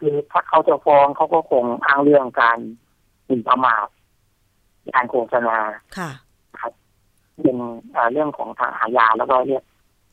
[0.00, 2.58] คือถ้าเขาจะฟ้องเขาก็คงอ้างเรื่องการ
[3.26, 3.86] หมิ่นประมาท
[4.94, 5.58] การโฆษณา
[5.98, 6.10] ค่ะ
[6.60, 6.72] ครับ
[7.42, 7.56] เป็น
[7.92, 9.62] เอ่อเรื่องของทางอาญาแล้วก็เรียก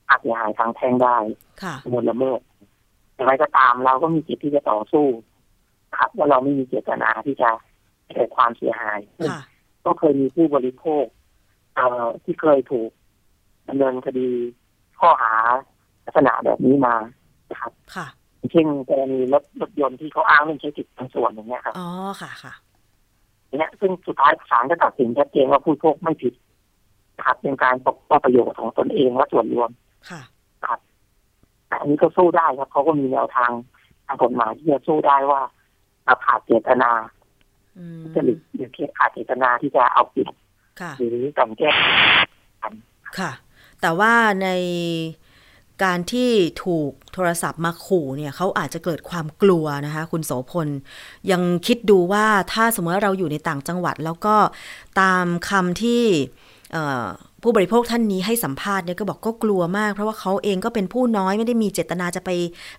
[0.07, 1.15] ค่าเสียหายทางแพ่งได้
[1.63, 2.39] ค่ะมูลละเมิด
[3.15, 5.05] อย่างไรก็ตามเราก็มีสิทธิ์ที่จะต่อสู้
[5.97, 7.49] ครับ ว่าเราไม่มีเจตนาที่จะ
[8.13, 8.99] เกิดความเสียหาย
[9.31, 9.41] ค่ะ
[9.85, 11.05] ก็เคยมีผู้บริโภค
[11.75, 12.89] เอ่อที่เคยถูก
[13.67, 14.29] ดำเนินคดี
[14.99, 15.33] ข้อหา
[16.05, 16.95] ลักษณะแบบนี้มา
[17.51, 18.07] นะครับค่ะ
[18.51, 21.87] เช่นกรณีรถรถยนต์ที่เขาอ้างเรื่องใช้จิตบางส่วนอย่างเงี้ยครับอ๋อ
[22.21, 22.53] ค่ะค่ะ
[23.57, 26.33] เนี่ยซึ่งสุดท้ายศาลก็ตัดสินชัดเจนว่าผู้บริโภคไม่ผิด
[27.17, 29.69] นะครับเป็นการปกป้องประโยชน์ของตนเองและส่วนรวม
[30.09, 30.21] ค่ะ
[31.73, 33.51] แต่อันนี้ก็สู้ได้ครับเขาก็มีแนวทาง
[34.05, 35.41] ทางกฎหมายที่จะสู้ได้ว่า
[36.05, 36.91] เราขาดเจตนา
[37.77, 40.27] อืมจะหรือหรือเพียงขาดเจตนาที่จะเอาผิด
[40.81, 41.75] ค่ะหรือกันแกล้ง
[43.17, 43.31] ค่ะ
[43.81, 44.49] แต่ว่าใน
[45.83, 46.31] การที่
[46.65, 50.67] ถูกโทรศัพท์มาขู่เนี่ยเขาอาจจะเกิดความกลัวนะคะ คุณโสพล
[51.31, 54.35] ยังคิดดูว่าถ้าสมมติว่าเราอยู่ในต่างจังหวัด แล้วก็
[55.01, 56.03] ตามคำที่
[56.73, 57.05] เอ่อ
[57.43, 62.29] ผู้บริโภคท่านนี้ให้สัมภาษณ์เนี่ยก็บอกก็กลัวมาก เพราะว่าเขาเองก็เป็นผู้น้อยไม่ได้มีเจตนาจะไป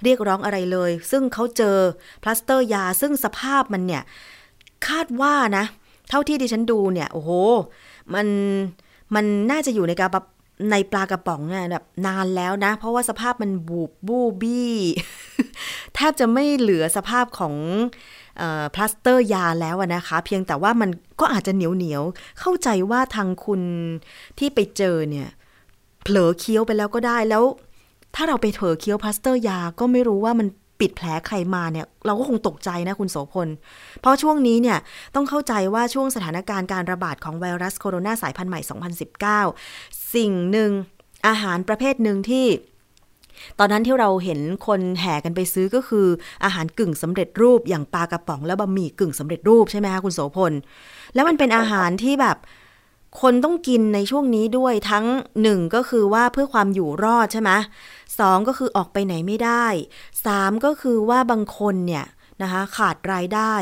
[0.02, 1.76] เรียกร้องอะไรเลย ซึ่งเขาเจอ
[2.22, 4.02] พลาสเตอร์ยา ซึ่งสภาพมันเนี่ย
[4.88, 5.64] คาดว่านะ
[6.10, 7.30] เท่าที่ดิฉันดูเนี่ยโอ้โห
[8.14, 8.26] มัน
[9.14, 10.20] มันน่าจะอยู่ในกระปะ
[10.70, 14.74] ในปลากระป๋องเนี่ยแบบนานแล้วนะ เพราะว่าสภาพมันบุบบู้บี้
[15.94, 17.54] แทบจะไม่เหลือสภาพของ
[18.74, 22.02] พลาสเตอร์ยาแล้วนะคะ เพียงแต่ว่ามันก็อาจจะเหนียวเหนียว
[22.40, 23.60] เข้าใจว่าทางคุณ
[24.38, 25.28] ที่ไปเจอเนี่ย
[26.02, 27.44] เผลอเคี้ยวไปแล้วก็ได้แล้ว
[28.14, 30.48] ถ้าเราไปเผลอเคี้ยวพลาสเตอร์ยาก็ไม่รู้ว่ามัน
[30.80, 33.48] ปิดแผลใครมาเนี่ย เราก็คงตกใจนะคุณโสพล
[34.00, 34.78] เพราะช่วงนี้เนี่ย
[35.14, 38.60] ต้องเข้าใจว่าช่วงสถานการณ์การระบาดของไวรัสโคโรนาสายพันธุ์ใหม่
[39.42, 40.70] 2019 สิ่งหนึ่ง
[41.26, 42.46] อาหารประเภทหนึ่งที่
[43.58, 46.06] ตอนนั้นที่เราเห็นคนแห่กันไปซื้อก็คือ
[46.44, 50.52] อาหารกึ่งสำเร็จรูปอย่างปลากระป๋องและบะหมี่กึ่งสำเร็จรูปใช่ไหมคะคุณโสพล
[51.14, 52.36] แล้วมันเป็นอาหารที่แบบ
[53.22, 55.06] คนต้องกินในช่วงนี้ด้วยทั้ง
[55.42, 57.50] หนึ่งก็คือว่าเพื่อความอยู่รอดใช่ไหม
[58.18, 59.66] สองก็คือออกไปไหนไม่ได้
[60.26, 62.04] สามก็คือว่าบางคนเนี่ย
[62.42, 63.54] นะคะขาดรายได้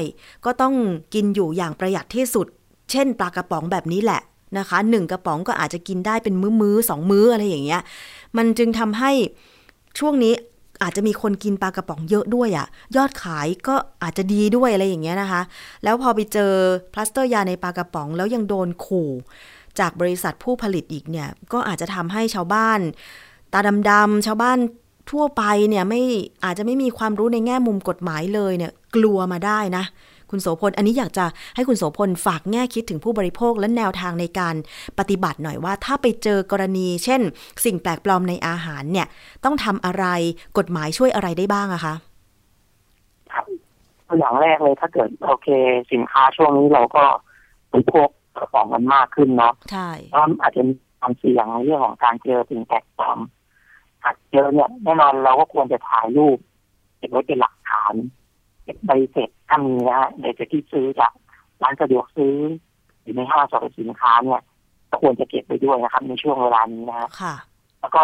[0.44, 0.74] ก็ต้อง
[1.14, 2.46] กินอยู่อย่างประหยัดที่สุด
[2.90, 4.22] เช่นปลากระป๋องแบบนี้แหละ
[4.58, 7.82] นะคะหนึ่งกระป๋องก็อาจจะกินได้เป็นมื้อๆสองมื้ออะไรอย่างเงี้ย
[8.36, 9.12] มันจึงทำให้
[9.98, 10.34] ช่วงนี้
[10.82, 15.42] อาจจะมีคนกินปลากระป๋องเยอะด้วยอะ่ะ ยอดขายก็อาจจะดีด้วยอะไรอย่างเงี้ยนะคะ
[15.84, 16.52] แล้วพอไปเจอ
[16.94, 19.10] พลาสเตอร์ยาในปลากระป๋อง แล้วยังโดนขู่
[19.78, 22.80] จากบริษัทผู้ผลิตอีกเนี่ย ก็อาจจะทำให้ชาวบ้าน
[23.52, 24.58] ตาดำๆชาวบ้าน
[25.10, 26.02] ทั่วไปเนี่ยไม่
[26.44, 29.84] อาจจะไม่มีความรู้ในแง่มุมกฎหมายเลยเนี่ย กลัวมาได้นะ
[30.32, 31.24] คุณโสพล อันนี้อยากจะ
[31.56, 34.54] ให้คุณโสพลฝากแง่คิดถึงผู้บริโภคและแนวทางในการ
[34.98, 37.20] ปฏิบัติหน่อยว่า ถ้าไปเจอกรณี เช่น
[37.64, 39.06] สิ่งแปลกปลอมในอาหารเนี่ย
[39.44, 40.04] ต้องทำอะไร
[40.58, 41.94] กฎหมายช่วยอะไรได้บ้างอะคะ
[43.32, 43.44] ครับ
[44.06, 45.48] ตัวอย่างแรกเลยถ้าเกิดโอเค
[45.92, 47.04] สินค้าช่วงนี้เราก็
[47.72, 53.18] บริโภคกระป๋องมันมากขึ้นเนาะใช่ก็อาจจะมีความเสี่ยงในเรื่องของการเจอสิ่งแปลกปลอม
[54.04, 56.38] หากเจอเนี่ยแน่นอนเราก็ควรจะถ่ายรูป
[56.98, 57.94] เก็บไว้เป็นหลักฐาน
[58.62, 61.12] เก็บใบเสร็จถ้ามีนะฮะใบเสร็จที่ซื้อจาก
[61.62, 62.36] ร้านสะดวกซื้อ
[63.00, 64.42] หรือในห้างสรรพสินค้าเนี่ย
[64.90, 67.34] ก็ควรจะเก็บไปด้วยนะครับ ในช่วงเวลานี้นะฮะค่ะ
[67.80, 68.02] แล้วก็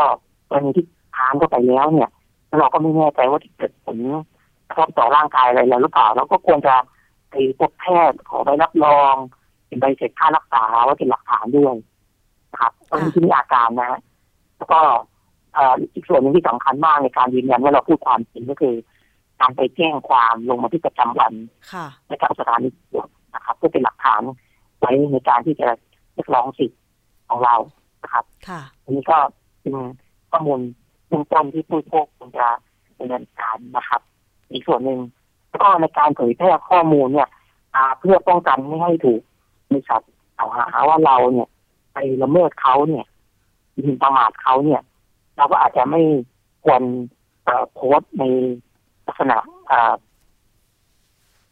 [0.48, 2.10] กรณีที่ทานเข้าไปแล้วเนี่ย
[2.58, 3.98] เราก็ไม่แน่ใจว่าจะเกิดผล
[4.68, 6.74] กระทบต่อร่างกายอะไรแล้วหรือเปล่าเราก็ควรจะ
[7.30, 9.14] ไปพบแพทย์ขอใบรับรอง
[9.66, 11.74] เป็นใบเสร็จค่ารักษาไว้เป็นหลักฐานด้วย
[12.52, 14.00] นะครับกรณีที่มีอาการนะฮะ
[14.56, 14.80] แล้วก็
[15.54, 18.74] เอ่ออีกส่วนหนึ่งที่สำคัญมากในการยืนยันว่าเราพูดความจริงก็คือ
[19.40, 21.32] การไปแจ้งความลงมาที่ประจำวัน
[21.72, 24.22] ค่ะในกับสถานีตำรวจนะครับเพื่อเป็นหลักฐาน
[24.78, 25.68] ไว้ในการที่จะ
[26.14, 26.80] เรียกร้องสิทธิ์
[27.28, 27.56] ของเรา
[28.02, 29.18] นะครับค่ะอันนี้ก็
[29.60, 29.76] เป็น
[30.30, 30.60] ข้อมูล
[31.08, 32.46] เบื้องต้นที่ผู้บริโภคควรจะ
[32.98, 34.00] ดำเนินการนะครับ
[34.52, 35.00] อีกส่วนหนึ่ง
[35.48, 37.28] แล้วก็ในการเผยแพร่ข้อมูลเนี่ย
[37.74, 39.20] อ่าเพื่อป้องกันไม่ให้ถูก
[39.70, 40.02] บริษัท
[40.36, 41.48] กล่าวหาว่าเราเนี่ย
[41.92, 43.06] ไปละเมิดเขาเนี่ย
[43.74, 44.82] หมินประมาทเขาเนี่ย
[45.36, 46.02] เราก็อาจจะไม่
[46.64, 46.82] ควร
[47.44, 48.24] เอ่อโพสต์ใน
[49.08, 49.36] ลักษณะ
[49.68, 49.94] เอ่อ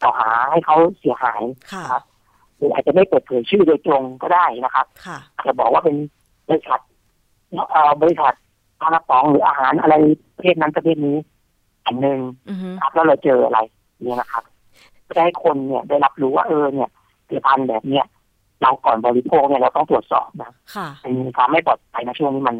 [0.03, 1.41] กล่าวหาให้เขาเสียหาย
[1.71, 2.03] ค่ะนะครับ
[2.57, 5.95] หรืออาจจะไม่เปิดเผยชื่อโดยตรงก็ได้นะครับค่ะอาจจะบอกว่าเป็น
[6.49, 6.81] บริษัท
[7.71, 8.33] เอ่อบริษัท
[8.79, 9.95] ปลากระป๋องหรืออาหารอะไร
[10.35, 11.17] ประเภทนั้นประเภทนี้
[11.85, 13.59] อันหนึ่งอือฮึครับแล้วเราเจออะไร
[14.03, 14.43] เนี่ยนะครับ
[15.05, 16.89] เพื่อให้คนเนี่ยได้รับรู้ว่าเออเนี่ย
[17.27, 18.05] ผลิตภัณฑ์แบบเนี้ย
[18.61, 22.55] เราก่อนบริโภคเนี่ยเราต้องตรวจสอบนะค่ะมันมีความไม่ปลอดภัยนะช่วงนี้มัน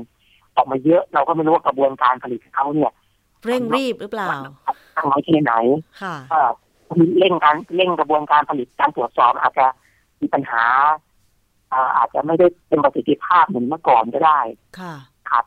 [0.56, 2.92] ออกมาเยอะ เราก็ไม่รู้ว่ากระบวนการผลิตเขาเนี่ย
[3.46, 4.30] เร่งรีบหรือเปล่า
[4.96, 5.54] ทางน้อยแค่ไหน
[6.02, 6.40] ค่ะก็
[7.20, 9.66] เร่งการเร่งกระบวนการผลิตการตรวจสอบอาจจะ
[10.22, 10.64] มีปัญหา
[11.74, 14.40] อ่าอาจจะไม่ได้เป็นประสิทธิภาพเหมือนเมื่อก่อนก็ได้
[14.80, 14.96] ค่ะ
[15.30, 15.46] ครับ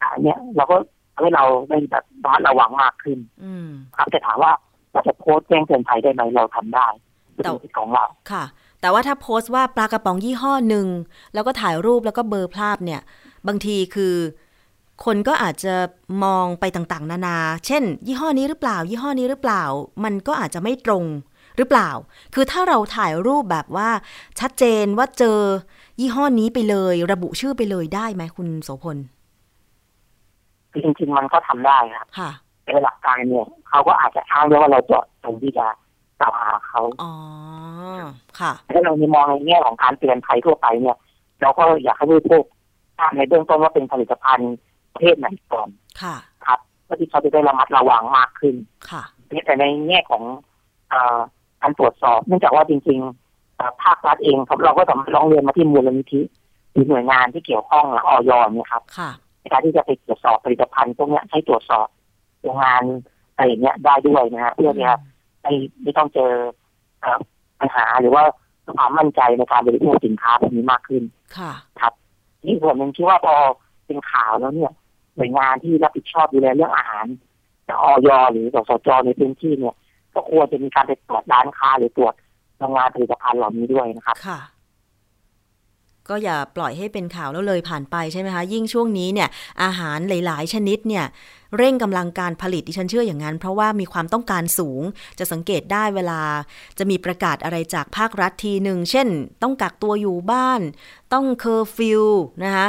[0.00, 0.76] อันเนี้ยเราก็
[1.14, 4.52] ทำให้เราได้แบบระมัดระวังมากขึ้น อืมครับแต่ถามว่า
[4.92, 6.88] เราจะโพสต์แจ้งเตือนภัยได้ไหมเราทำได้
[7.34, 8.44] เป็นแต่สิทธิ์ของเราค่ะ
[8.80, 10.86] แต่ว่าถ้าโพสต์ว่าปลากระป๋องยี่ห้อหนึ่ง
[11.34, 13.00] แล้วก็ถ่ายรูปแล้วก็เบอร์ภาพเนี่ย
[13.48, 14.14] บางทีคือ
[15.04, 15.74] คนก็อาจจะ
[16.24, 19.62] มองไปต่างๆ นานา เช่น ยี่ห้อนี้หรือเปล่า ยี่ห้อนี้หรือเปล่า
[20.04, 21.04] มันก็อาจจะไม่ตรง
[21.56, 21.90] หรือเปล่า
[22.34, 23.88] คือถ้าเราถ่ายรูปแบบว่า
[24.40, 25.40] ชัดเจนว่าเจอ
[26.00, 28.98] ยี่ห้อนี้ไปเลย ระบุชื่อไปเลยได้ไหมคุณโสพล
[30.70, 32.30] คือจริงๆมันก็ทำได้ครับค่ะ
[32.66, 35.66] ในหลักการเนี่ยเขาก็อาจจะอ้างได้ว่าเราเจาะจงที่จะ
[36.20, 37.12] กล่าวหาเขาอ๋อ
[38.40, 40.96] ค่ะถ้าเรามองในแง่ของการเตือนภัยทั่วไปเนี่ย
[41.40, 42.44] เราก็อยากให้ผู้บริโภค
[42.98, 44.54] ทราบในเบื้องต้นว่าเป็นผลิตภัณฑ์
[44.98, 45.68] ประเภทไหนก่อน
[46.02, 48.54] ค่ะ ครับเพื่อที่เขาจะได้ระมัดระวังมากขึ้น
[48.90, 49.02] ค่ะ
[49.46, 50.22] แต่ในแง่ของ
[50.90, 51.18] เออ
[51.62, 56.20] การตรวจสอบเนื่องจากว่าจริงๆเอ่อภาครัฐเองครับเราก็สามารถร้องเรียนมาที่มูลนิธิ
[56.72, 61.86] หรือหน่วยงานที่เกี่ยวข้องและออยเนี่ยครับค่ะในการที่จะไปตรวจสอบผลิตภัณฑ์พวกเนี้ยให้ตรวจสอบ
[62.42, 62.82] โรงงาน
[63.34, 64.98] อะไรอย่างเงี้ยได้ด้วยนะฮะเพื่อที่จะ
[65.42, 66.32] ไม่ไม่ต้องเจอ
[67.00, 67.18] เอ่อ
[67.60, 68.22] ปัญหาหรือว่า
[68.76, 71.02] ความมั่นใจในการบริโภคสินค้าแบบนี้มากขึ้น
[71.38, 71.52] ค่ะ
[72.46, 73.34] นี่ส่วนหนึ่งที่ว่าพอ
[73.86, 74.72] เป็นข่าวแล้วเนี่ย
[75.18, 77.06] หน่วยงานที่รับผิดชอบดูแลเรื่องอาหาร
[77.82, 79.74] ออยหรือสสจในพื้นที่เนี่ย
[80.14, 82.14] ก็ควรจะมีการไปตรวจร้านค้าหรือตรวจ
[82.58, 84.40] โรงงานผลิตภัณฑ์เหล่านี้ด้วยนะครับค่ะ
[86.08, 89.28] ก็อย่าปล่อยให้เป็นข่าวแล้วเลยผ่านไปใช่ไหมคะ ยิ่งช่วงนี้เนี่ย
[89.62, 91.04] อาหารหลาย ๆ ชนิดเนี่ย
[91.56, 94.82] เร่งกำลังการผลิตดิฉันเชื่ออย่างนั้น เพราะว่ามีความต้องการสูง
[95.18, 96.20] จะสังเกตได้เวลา
[96.78, 99.08] จะมีประกาศอะไรจากภาครัฐทีหนึ่ง เช่น
[99.42, 100.60] ต้องกักตัวอยู่บ้าน
[101.12, 102.04] ต้องเคอร์ฟิว
[102.44, 102.66] นะคะ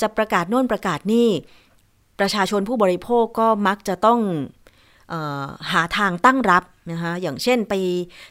[0.00, 1.28] จะประกาศโน่นประกาศนี่
[2.20, 4.20] ประชาชนผู้บริโภคก็มักจะต้อง
[5.12, 7.74] ออหาทางตั้งรับนะคะอย่างเช่นไป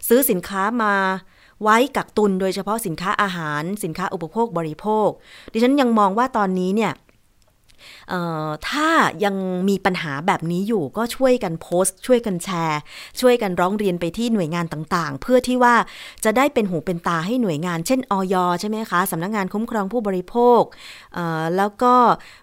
[0.08, 0.94] ซื้อสินค้ามา
[1.64, 5.10] ไว้กักตุนโดยเฉพาะสินค้าอาหาร สินค้าอุปโภคบริโภค
[5.54, 6.92] ดิฉันยังมองว่าตอนนี้เนี่ย
[8.70, 8.90] ถ้า
[9.26, 9.36] ยัง
[9.70, 12.80] มีปัญหาแบบนี้อยู่ก็ช่วยกันโพสต์ ช่วยกันแชร์
[13.22, 15.76] ช่วยกันร้องเรียนไปที่หน่วยงานต่างๆ เพื่อที่ว่า
[16.24, 20.62] จะได้เป็นหูเป็นตาให้หน่วยงานเช่น อยใช่ไหมคะสำนักงานคุ้มครองผู้บริโภค
[21.58, 21.94] แล้วก็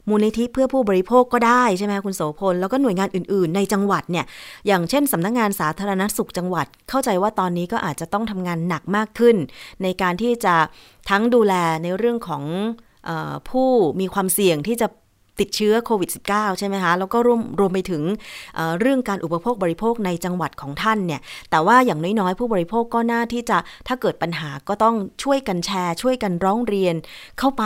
[0.09, 4.25] มูลนิธิเพื่อผู้บริโภคก็ได้ใช่ไหมคุณโสพล แล้วก็หน่วยงานอื่นๆ ในจังหวัดเนี่ย
[4.66, 9.37] อย่างเช่นสำนักงานสาธารณสุขจังหวัด เข้าใจว่าตอนนี้ก็อาจจะต้องทำงานหนักมากขึ้น
[9.83, 10.55] ในการที่จะ
[11.11, 12.45] ทั้งดูแลในเรื่องของ
[13.51, 13.68] ผู้
[14.01, 14.88] มีความเสี่ยงที่จะ
[15.40, 18.03] ติดเชื้อโควิด -19 ใช่ไหมคะ แล้วก็รวมรวมไปถึง
[18.55, 26.95] เเรื่องการอุปโภคบริโภคในจังหวัดของท่านเนี่ย แต่ว่าอย่างน้อยๆ ผู้บริโภคก็น่าที่จะถ้าเกิดปัญหาก็ต้องช่วยกันแชร์ ช่วยกันร้องเรียน
[27.38, 27.64] เข้าไป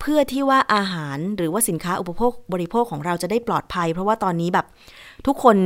[0.00, 4.66] เพื่อที่ว่าอาหารหรือว่าสินค้าอุปโภคบริโภคของเราจะได้ปลอดภัย เพราะว่าตอนนี้แบบ
[5.26, 5.56] ทุกคน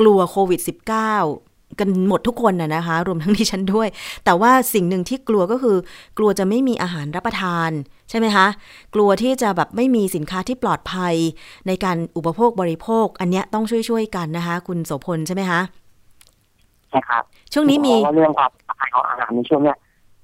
[0.00, 3.88] กลัวโควิด -19 กันหมดทุกคนนะนะคะ รวมทั้งดิฉันด้วย
[4.24, 5.76] แต่ว่าสิ่งหนึ่งที่กลัวก็คือ
[6.18, 7.70] กลัวจะไม่มีอาหารรับประทาน
[8.10, 8.46] ใช่ไหมคะ
[8.94, 11.14] กลัวที่จะแบบไม่มีสินค้าที่ปลอดภัย
[11.66, 15.60] ในการอุปโภคบริโภค อันเนี้ยต้องช่วยๆกันนะคะ คุณโสพลใช่ไหมคะ
[16.90, 19.76] ใช่ครับช่วงนี้มีเพราะว่าเรื่องความปลอดภัยของอาหารในช่วงเนี้ย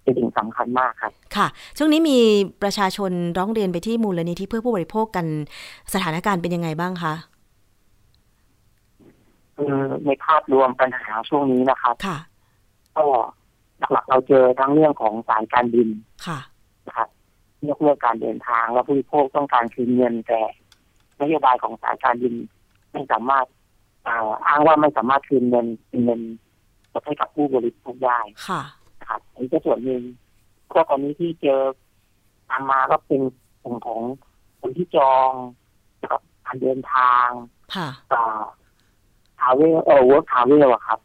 [0.02, 1.46] เป็นสิ่งสำคัญมากครับค่ะ
[1.78, 2.18] ช่วงนี้มี
[2.62, 5.26] ประชาชนร้องเรียนไปที่มูลนิธิเพื่อผู้บริโภคกัน
[5.94, 7.39] สถานการณ์เป็นยังไงบ้างคะคือ
[10.06, 12.18] ในภาพรวมปัญหาช่วงนี้นะครับค่ะ
[12.96, 13.04] ก็
[13.92, 15.88] หลักๆเราเจอทั้งเรื่องของสายการบิน
[16.26, 16.38] ค่ะ
[16.86, 17.08] นะครับ
[17.68, 20.40] ยกเลิกการเดินทางแล้วผู้บริโภคต้องการคืนเงินแต่
[21.20, 22.34] นโยบายของสายการบิน
[22.92, 23.46] ไม่สามารถ
[24.06, 26.20] อ่าอ้างว่าไม่สามารถคืนเงินคืนเงิน
[27.04, 28.62] ให้กับผู้บริโภคได้ค่ะ
[29.00, 30.02] นะครับอันนี้ก็ส่วนหนึ่ง
[30.72, 31.60] ก็ตอนนี้ที่เจอ
[32.48, 33.22] ตามมาก็เป็น
[33.62, 34.00] กลุ่มของ
[34.60, 35.30] คนที่จอง
[35.96, 37.28] เกี่ยวกับการเดินทาง
[37.76, 37.88] ค่ะ
[39.40, 40.98] travel เออ work travel อะครับ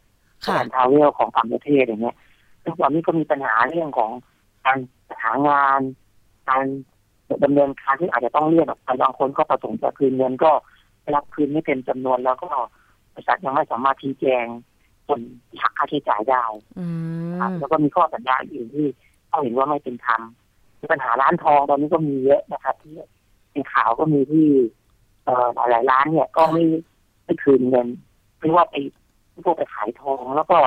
[0.45, 2.15] ค่ะการ travel ของต่างประเทศอย่างเงี้ย
[2.63, 4.12] ซึ่งตอนนี้ก็มีปัญหาเรื่องของ
[4.65, 4.78] การ
[5.24, 5.80] หางาน
[6.50, 6.65] การ
[7.43, 10.52] ดำเนินการที่อาจจะต้องเลื่อนออกไปบางคนก็ประสงค์จะคืนเงินก็
[11.02, 12.50] ได้รับคืนไม่เต็มจำนวนแล้วก็
[13.13, 14.45] บริษัทยังไม่สามารถชี้แจง
[15.08, 15.21] ส่วน
[15.62, 16.43] หักค่าใช้จ่ายได้
[16.80, 16.86] อื
[17.39, 18.88] ครับมแล้วก็มีข้อสัญญาอื่นที่
[19.28, 20.21] เขาเห็นว่าไม่เป็นธรรม
[20.80, 22.93] มีปัญหาร้านทองตอนนี้ก็มีเยอะนะครับที่
[23.52, 24.48] เป็นข่าวก็มีที่
[25.26, 26.63] เอ่อหลายๆร้านเนี่ยก็ไม่
[27.24, 27.88] ไม่คืนเงิน
[28.45, 28.75] ไม่ว่าไป
[29.45, 30.58] พวกไปขายทองแล้วก็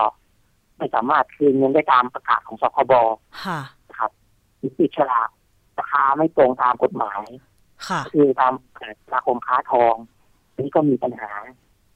[0.78, 2.92] ไม่สามารถคืนเงินได้ตามประกาศของสคบ
[3.44, 4.10] ค่ะนะครับ
[4.58, 5.28] หรือปิดฉลาก
[5.78, 7.22] ราคาไม่ตรงตามกฎหมาย
[7.88, 8.52] ค่ะ คือตาม
[9.04, 9.94] สมาคมค้าทอง
[10.52, 11.30] อันนี้ก็มีปัญหา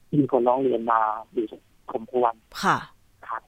[0.07, 0.99] ที่มีคนร้องเรียนมา
[1.33, 1.45] อยู่
[1.93, 2.77] สมควรค่ะ
[3.27, 3.41] ครับ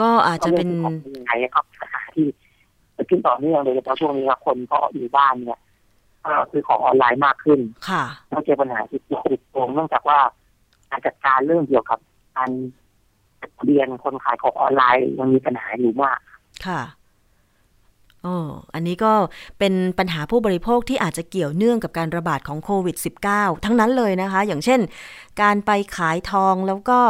[0.00, 2.26] ก็อาจจะเป็นก็รื่องของยังไงครับปัญหาที่
[2.94, 5.60] เกิดขึ้นต่อเนื่องโดยเฉพาะช่วงนี้ครับคนเพราะอยู่บ้านเนี่ย
[6.24, 9.00] ก็ซื้อของออนไลน์มากขึ้น ค่ะต้องเจอปัญหาที่
[9.30, 10.20] ติดโกงเนื่องจากว่า
[10.90, 11.98] การจัดการเรื่องเกี่ยวกับ
[12.36, 12.50] การ
[13.64, 16.18] เรียนคนขายของออนไลน์ยังมีปัญหาอยู่มาก
[16.66, 16.82] ค่ะ
[18.26, 18.36] อ๋อ
[18.74, 19.12] อันนี้ก็
[19.58, 22.96] เป็นปัญหาผู้บริโภคที่อาจจะเกี่ยวเนื่องกับการระบาดของโควิด
[23.30, 24.80] -19 ทั้งนั้นเลยนะคะ อย่างเช่น
[25.42, 27.00] การไปขายทองแล้วก็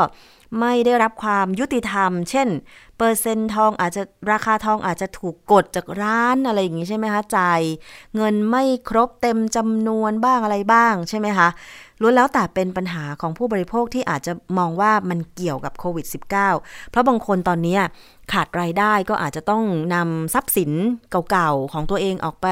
[0.60, 2.48] ไม่ได้รับความยุติธรรม เช่น
[2.96, 7.60] เปอร์เซ็นต์ทองอาจจะราคาทองอาจจะถูกกดจากร้านอะไรอย่างนี้ใช่ไหมคะจ่าย
[8.16, 11.48] เงินไม่ครบเต็มจำนวนบ้างอะไรบ้างใช่ไหมคะ
[12.00, 16.30] ล้วนแล้วแต่เป็นปัญหาของผู้บริโภคที่อาจจะมองว่ามันเกี่ยวกับโควิด -19
[16.90, 17.78] เพราะบางคนตอนนี้
[18.32, 20.70] ขาดรายได้ก็อาจจะต้องนำทรัพย์สิน
[21.30, 22.48] เก่าๆ ของตัวเองออกไป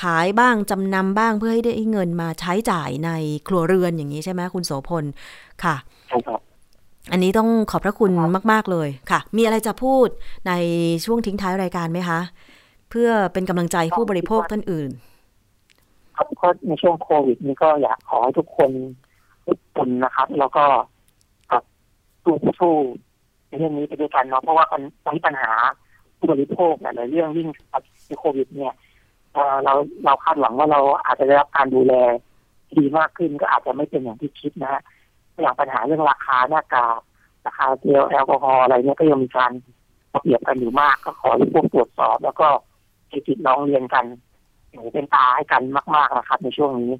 [0.00, 3.10] ขายบ้างจำนำบ้างเพื่อให้ได้เงินมาใช้จ่ายใน
[3.48, 5.04] ครัวเรือนอย่างนี้ใช่ไหมคุณโสพล
[5.64, 5.76] ค่ะ
[6.08, 6.40] ใช่ครับ
[7.12, 8.12] อันนี้ต้องขอบพระคุณ
[8.52, 10.08] มาก ๆ เลยค่ะ มีอะไรจะพูด
[10.48, 10.52] ใน
[11.04, 12.20] ช่วงทิ้งท้ายรายการไหมคะ
[12.90, 14.90] เพื่อเป็นกำลังใจผู้บริโภคท่านอื่น
[16.16, 18.70] ครับก็ในช่วงโควิด นี้ก็อยากขอให้ทุกคน
[19.46, 20.64] ทุกคนนะครับ แล้วก็
[21.52, 21.62] กับ
[22.24, 22.76] ตู้สู้
[23.48, 24.80] ในเรื่องนี้ไปด้วยกันเนาะเพราะว่าตอน
[25.14, 25.52] นี้ปัญหา
[26.18, 27.48] ผู้บริโภคเนี่ยเรื่องยิ่ง
[28.06, 28.74] ในโควิด เนี่ย
[29.64, 29.74] เรา
[30.04, 31.94] เราคาดหวังว่าเราอาจจะได้รับการดูแล
[32.78, 34.82] ดีมากขึ้นก็อาจจะไม่เป็นอย่างที่คิดนะฮะ
[35.42, 37.00] อย่างปัญหาเรื่องราคาหน้ากาก
[37.46, 39.52] ราคาเจลแอลกอฮอล์อะไรเนี่ยก็ยังมีการ
[40.20, 42.48] เปรียบกันอยู่มากก็ขอให้พวกตรวจสอบ แล้วก็
[43.26, 44.04] ติดน้องเรียนกัน
[44.78, 45.62] หูเป็นตาให้กัน
[45.94, 46.92] มากๆนะครับ ในช่วงนี้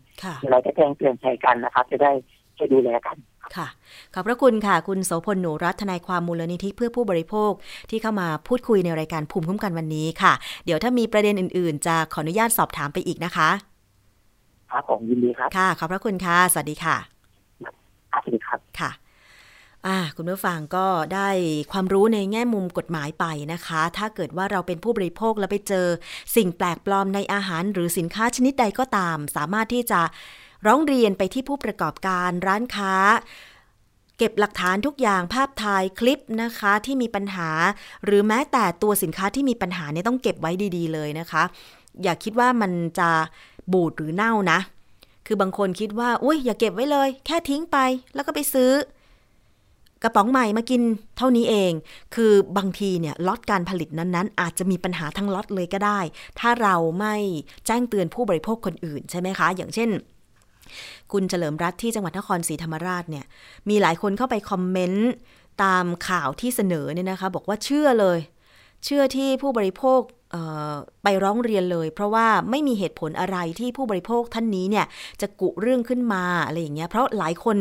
[0.42, 2.12] อะไรก็แจ้งเตือนใจกันนะครับ จะได้
[2.58, 3.16] จะดูแลกัน
[3.56, 3.68] ค่ะ
[4.14, 7.52] ขอบพระคุณค่ะ คุณโสพลหนูรัตนายความมูลนิธิเพื่อผู้บริโภค
[7.90, 10.32] ที่เข้ามาพูดคุยในรายการภูมิคุ้มกันวันนี้ค่ะ
[10.64, 13.50] เดี๋ยวถ้ามีประเด็นอื่น ๆ จะขออนุญาตสอบถามไปอีกนะคะ
[14.70, 16.96] ครับผมยินดีครับ ค่ะ ขอบพระคุณค่ะ สวัสดีค่ะ
[18.10, 18.90] สวัสดีครับ ค่ะ
[19.86, 21.28] อ่าคุณผู้ฟังก็ได้
[21.72, 25.86] ความรู้ในแง่มุมกฎหมายไปนะคะ ถ้าเกิดว่าเราเป็นผู้บริโภคแล้วไปเจอ
[26.36, 30.00] สิ่งแปลกปลอมในอาหารหรือสินค้าชนิดใดก็ตาม สามารถที่จะ
[30.66, 32.94] ร้องเรียนไปที่ผู้ประกอบการร้านค้า
[34.18, 37.50] เก็บหลักฐานทุกอย่างภาพถ่ายคลิปนะคะที่มีปัญหา
[38.04, 41.42] หรือแม้แต่ตัวสินค้าที่มีปัญหาเนี่ยต้องเก็บไว้ดี ๆ เลยนะคะ
[42.02, 43.10] อย่าคิดว่ามันจะ
[43.72, 44.58] บูดหรือเน่านะ
[45.26, 47.78] คือบางคนคิดว่าอุ้ยอย่าเก็บไว้เลย แค่ทิ้งไป
[48.14, 48.70] แล้วก็ไปซื้อ
[50.04, 50.82] กระป๋องใหม่มากิน
[51.16, 51.72] เท่านี้เอง
[52.14, 56.00] คือบางทีเนี่ยล็อตการผลิตนั้นๆ อาจจะมีปัญหาทั้งล็อตเลยก็ได้
[56.38, 57.14] ถ้าเราไม่
[57.66, 59.90] แจ้งเตือนผู้บริโภคคนอื่นใช่ไหมคะ อย่างเช่น
[61.12, 63.24] คุณเฉลิมรัฐที่จังหวัดนครศรีธรรมราชเนี่ย
[63.68, 65.10] มีหลายคนเข้าไปคอมเมนต์
[65.62, 68.18] ตามข่าวที่เสนอเนี่ยนะคะ บอกว่าเชื่อเลย
[68.84, 70.00] เชื่อที่ผู้บริโภค
[71.02, 74.86] ไปร้องเรียนเลย เพราะว่าไม่มีเหตุผลอะไรที่ผู้บริโภคท่านนี้เนี่ย
[75.20, 77.56] จะกุเรื่องขึ้นมาอะไรอย่างเงี้ยเพราะหลายคน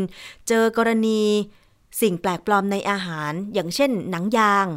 [0.47, 1.21] เจอกรณี
[2.01, 4.67] สิ่งแปลกปลอมในอาหาร อย่างเช่น หนังยาง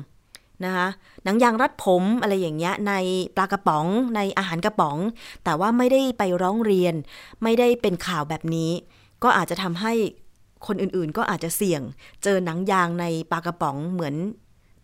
[0.64, 0.88] นะคะ
[1.24, 2.92] หนังยางรัดผมอะไรอย่างเงี้ยใน
[3.36, 4.98] ปลากระป๋องในอาหารกระป๋อง
[5.44, 6.94] แต่ว่าไม่ได้ไปร้องเรียน
[7.42, 8.70] ไม่ได้เป็นข่าวแบบนี้
[9.22, 9.92] ก็อาจจะทำให้
[10.66, 11.82] คนอื่นๆ ก็อาจจะเสี่ยง
[12.22, 14.14] เจอหนังยางในปลากระป๋องเหมือน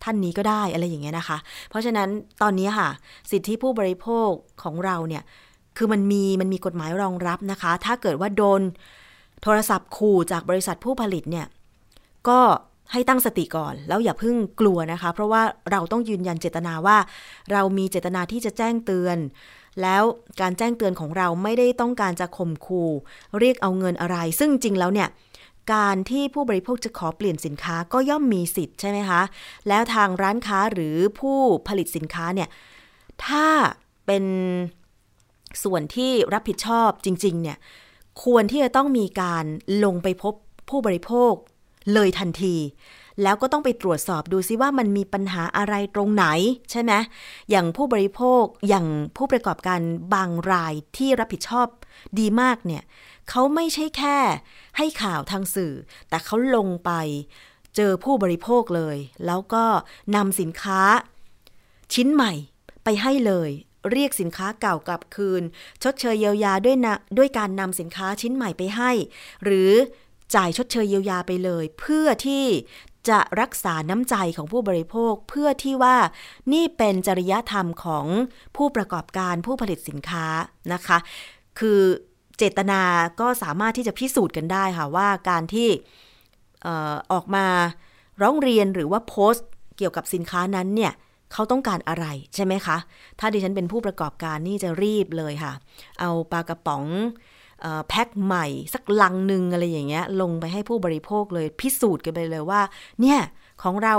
[0.03, 1.39] ท่านนี้ก็ได้อะไรอย่างเงี้ยนะคะ
[1.71, 2.09] เพราะฉะนั้น
[2.43, 2.89] ตอนนี้ค่ะ
[3.31, 4.31] สิทธิผู้บริโภค
[4.63, 5.23] ของเราเนี่ย
[5.77, 8.61] คือมันมีมันมีกฎหมายรองรับนะคะ ถ้าเกิดว่าโดน
[9.43, 11.47] โทรศัพท์ขู่จากบริษัทผู้ผลิตเนี่ย
[12.29, 12.41] ก็
[12.93, 16.99] ให้ตั้งสติก่อน แล้วอย่าเพิ่งกลัวนะคะ เพราะว่าเราต้องยืนยันเจตนาว่า
[17.53, 19.19] เรามีเจตนาที่จะแจ้งเตือน
[19.83, 20.03] แล้ว
[20.41, 22.91] การแจ้งเตือนของเราไม่ได้ต้องการจะข่มขู่
[23.39, 25.09] เรียกเอาเงินอะไร ซึ่งจริงแล้วเนี่ย
[25.75, 29.23] การที่ผู้บริโภคจะขอเปลี่ยนสินค้าก็ย่อมมีสิทธิ์ใช่ไหมคะ
[29.69, 32.49] แล้วทางร้านค้าหรือผู้ผลิตสินค้าเนี่ย
[33.27, 33.47] ถ้า
[34.07, 34.25] เป็น
[35.65, 37.59] ส่วนที่รับผิดชอบจริง ๆ เนี่ย
[38.25, 39.45] ควรที่จะต้องมีการ
[39.85, 40.35] ลงไปพบ
[40.69, 41.33] ผู้บริโภค
[41.93, 42.57] เลยทันที
[43.23, 46.25] แล้วก็ต้องไปตรวจสอบดูซิว่ามันมีปัญหาอะไรตรงไหน
[46.71, 46.93] ใช่ไหม
[47.51, 49.81] อย่างผู้บริโภคอย่างผู้ประกอบการ
[50.15, 51.67] บางรายที่รับผิดชอบ
[52.19, 52.83] ดีมากเนี่ย
[53.31, 54.19] เขาไม่ใช่แค่
[54.77, 55.75] ให้ข่าวทางสื่อ
[56.09, 56.91] แต่เขาลงไป
[57.77, 59.65] เจอผู้บริโภคเลย แล้วก็
[60.17, 60.81] นำสินค้า
[61.95, 62.33] ชิ้นใหม่
[62.85, 63.51] ไปให้เลย
[63.91, 65.43] เรียกสินค้าเก่ากลับคืน
[65.83, 68.91] ชดเชยเยียวยาด้วยนะด้วยการนำสินค้าชิ้นใหม่ไปให้
[69.45, 69.73] หรือ
[70.35, 72.45] จ่ายชดเชยเยียวยาไปเลย เพื่อที่
[73.09, 75.97] จะรักษาน้ำใจของผู้บริโภค เพื่อที่ว่า
[76.53, 78.07] นี่เป็นจริยธรรมของ
[78.57, 80.27] ผู้ประกอบการผู้ผลิตสินค้า
[80.73, 80.99] นะคะ
[81.59, 81.81] คือ
[82.39, 82.83] เจตนา
[83.21, 85.69] ก็สามารถที่จะพิสูจน์กันได้ค่ะว่าการที่
[87.13, 87.47] ออกมา
[88.23, 90.93] ร้องเรียนหรือว่าโพสต์เกี่ยวกับสินค้านั้นเนี่ย
[91.33, 92.77] เขาต้องการอะไรใช่ไหมคะ
[93.19, 95.53] ถ้าดิฉันเป็นผู้ประกอบการนี่จะรีบเลยค่ะ
[96.01, 96.85] เอาปลากระป๋อง
[97.89, 102.61] แพ็คใหม่สักลังหนึ่งอะไรอย่างเงี้ยลงไปให้ผู้บริโภคเลยพิสูจน์กันไปเลยว่า
[103.01, 103.19] เนี่ย
[103.63, 103.95] ของเรา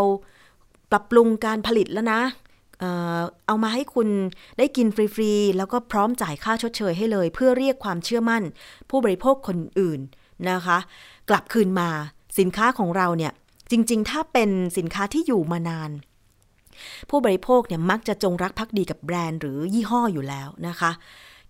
[0.92, 2.22] ปรับปรุงการผลิตแล้วนะ
[3.48, 4.08] เอามาให้คุณ
[4.58, 8.44] ได้กินฟรีๆ แล้วก็พร้อมจ่ายค่าชดเชยให้เลย เพื่อเรียกความเชื่อมั่น
[8.90, 10.00] ผู้บริโภคคนอื่น
[10.50, 10.78] นะคะ
[11.30, 11.90] กลับคืนมา
[12.40, 13.32] สินค้าของเราเนี่ย
[13.72, 15.92] จริงๆ ถ้าเป็นสินค้าที่อยู่มานาน
[17.10, 20.92] ผู้บริโภคเนี่ยมักจะจงรักภักดีกับแบรนด์หรือยี่ห้ออยู่แล้วนะคะ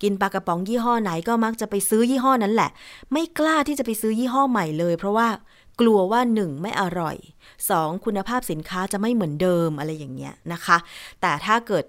[0.03, 2.69] กินปลากระป๋องยี่ห้อไหนก็มักจะไปซื้อยี่ห้อนั้นแหละ
[3.11, 5.27] ไม่กล้าที่จะไปซื้อยี่ห้อใหม่เลย เพราะว่า
[5.79, 6.61] กลัวว่า 1.
[6.61, 7.17] ไม่อร่อย
[7.61, 8.05] 2.
[8.05, 10.77] คุณภาพสินค้าจะไม่เหมือนเดิมอะไรอย่างเงี้ยนะคะ
[11.21, 11.85] แต่ถ้าเกิด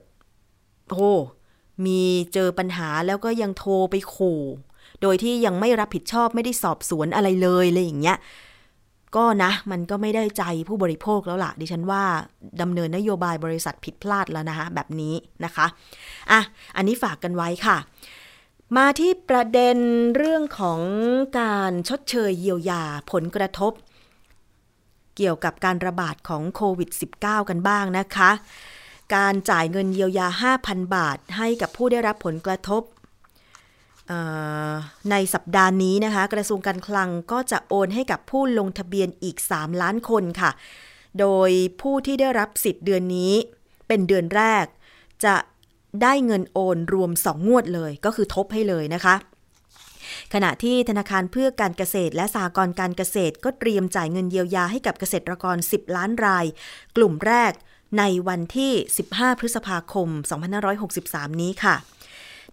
[0.90, 1.12] โอ้
[1.86, 2.00] มี
[2.34, 4.42] เจอปัญหาแล้วก็ยังโทรไปขู่
[5.02, 8.18] โดยที่ยังไม่รับผิดชอบไม่ได้สอบสวนอะไรเลยอะไรอย่างเงี้ย
[9.16, 12.02] ก็นะ มันก็ไม่ได้ใจผู้บริโภคแล้วล่ะ ดิฉันว่า
[12.60, 15.66] ดำเนินนโยบายบริษัทผิดพลาดแล้วนะคะแบบนี้นะคะ
[16.30, 16.40] อะ
[16.76, 17.76] อันนี้ฝากกันไว้ค่ะ
[18.76, 19.78] มาที่ประเด็น
[20.16, 20.80] เรื่องของ
[21.40, 23.72] การชดเชยเยียวยาผลกระทบ
[25.16, 26.90] เกี่ยวกับการระบาดของโควิด
[27.20, 28.30] -19 กันบ้างนะคะ
[29.16, 30.28] การจ่ายเงินเยียวยา
[30.62, 32.82] 5,000 บาท ให้กับผู้ได้รับผลกระทบ
[35.10, 40.50] ในสัปดาห์นี้นะคะ กระทรวงการคลังก็จะโอนให้กับผู้ลงทะเบียนอีก 3 ล้านคนค่ะ
[41.20, 41.50] โดย
[41.80, 43.32] ผู้ที่ได้รับสิทธิ์เดือนนี้
[43.88, 44.64] เป็นเดือนแรก
[45.24, 45.36] จะ
[46.02, 49.14] ได้เงินโอนรวม 2 งวดเลยก็คือทบให้เลยนะคะ
[50.34, 56.44] ขณะที่ธนาคารเพื่อการเกษตรและสหกรณ์การเกษตรก็เตรียมจ่ายเงินเยียวยาให้กับเกษตรกร 10 ล้านราย
[56.96, 57.52] กลุ่มแรก
[57.98, 58.72] ในวันที่
[59.06, 60.08] 15 พฤษภาคม
[60.74, 61.76] 2563 นี้ค่ะ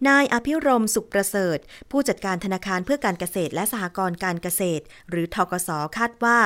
[0.10, 1.58] นายอภิรมสุขประเสริฐ
[1.92, 6.40] ผู้จัดการธนาคารเพื่อการเกษตรและสหกรณ์การเกษตร หรือทกสคาดว่า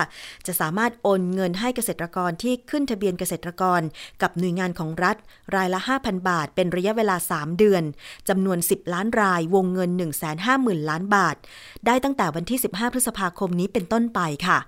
[0.48, 3.82] จะสามารถโอนเงินให้เกษตรกรที่ขึ้นทะเบียนเกษตรกร
[4.22, 5.18] กับหน่วยงานของรัฐ
[5.56, 7.84] รายละ 5,000 บาท เป็นระยะเวลา 3 เดือน
[8.30, 9.90] จำนวน 10 ล้านรายวงเงิน
[10.40, 11.36] 150,000 ล้านบาท
[11.86, 14.60] ได้ตั้งแต่วันที่ 15 พฤษภาคมนี้เป็นต้นไปค่ะ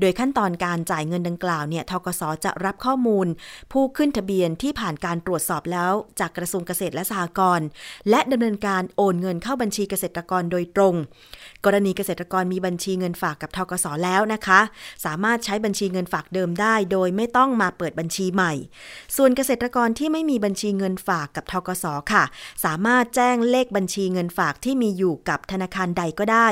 [0.00, 3.26] โดยขั้นตอนการจ่ายเงินดังกล่าวเนี่ยทกสจะรับข้อมูล
[3.72, 7.68] ผู้ขึ้นทะเบียนที่ผ่านการตรวจสอบแล้ว จากกระทรวงเกษตรและสหกรณ์
[8.10, 10.94] และดำเนินการโอนเงินเข้าบัญชีเกษตรกรโดยตรง
[11.64, 14.60] กรณีเกษตรกรมีบัญชีเงินฝากกับทกสแล้วนะคะ
[15.04, 18.52] สามารถใช้บัญชีเงินฝากเดิมได้ โดยไม่ต้องมาเปิดบัญชีใหม่
[19.16, 22.24] ส่วนเกษตรกรที่ไม่มีบัญชีเงินฝากกับทกสค่ะ
[22.64, 26.48] สามารถแจ้งเลขบัญชีเงินฝากที่มีอยู่กับธนาคารใดก็ได้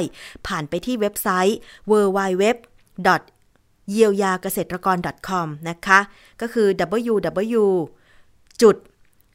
[0.47, 1.59] ผ่านไปที่เว็บไซต์
[1.91, 2.45] www
[3.91, 4.97] เยียวยาเกษตรกร
[5.29, 6.01] .com นะคะ
[6.41, 6.69] ก็คือ
[7.11, 7.65] www
[8.63, 8.77] จุด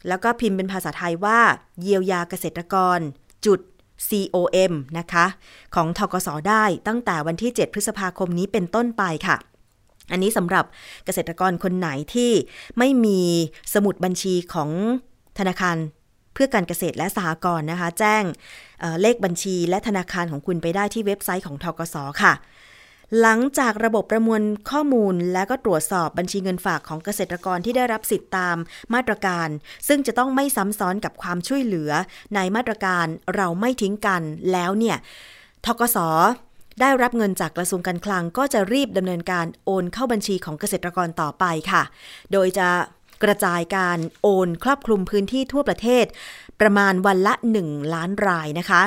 [0.07, 1.39] แล้วก็พิมพ์เป็นภาษาไทยว่า
[1.81, 2.99] เยียวยาเกษตรกร
[3.45, 3.59] จุด
[4.09, 5.25] com นะคะ
[5.75, 9.37] ของทกสได้ตั้งแต่วันที่ 7 พฤษภาคมนี้เป็นต้นไปค่ะ
[10.11, 10.65] อันนี้สำหรับ
[11.05, 12.31] เกษตรกรคนไหนที่
[12.77, 13.21] ไม่มี
[13.73, 14.69] สมุดบัญชีของ
[15.39, 15.77] ธนาคาร
[16.33, 18.23] เพื่อการเกษตรและสหกรณ์นะคะ แจ้ง
[18.79, 22.33] เเลขบัญชีและธนาคารของคุณไปได้ที่เว็บไซต์ของทกสค่ะ
[23.21, 28.57] หลังจากระบบประมวลข้อมูลและก็ตรวจสอบบัญชีเงินฝากของเกษตรกรที่ได้รับสิทธิ์ตาม
[28.93, 29.47] มาตรการ
[29.87, 31.91] ซึ่งจะต้องไม่ซ้ำซ้อนกับความช่วยเหลือ
[32.35, 33.05] ในมาตรการ
[33.35, 34.97] เราไม่ทิ้งกันแล้วเนี่ย
[35.65, 35.97] ทกส
[36.81, 41.83] ได้รับเงินจากกระทรวงการคลังก็จะรีบดำเนินการโอนเข้าบัญชีของเกษตรกรต่อไปค่ะ
[42.31, 42.69] โดยจะ
[43.23, 46.05] กระจายการโอนครอบคลุมพื้นที่ทั่วประเทศ
[46.61, 47.33] ประมาณวันละ
[47.63, 48.81] 1 ล้านรายนะคะ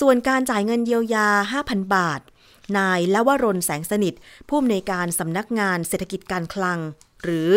[0.00, 1.28] ส่วนการจ่ายเงินเยียวยา
[1.60, 2.20] 5,000 บาท
[2.78, 4.14] นายละวรนแสงสนิท
[4.48, 6.78] ผู้อำนวยการสำนักงานเศรษฐกิจการคลัง
[7.22, 7.50] หรือ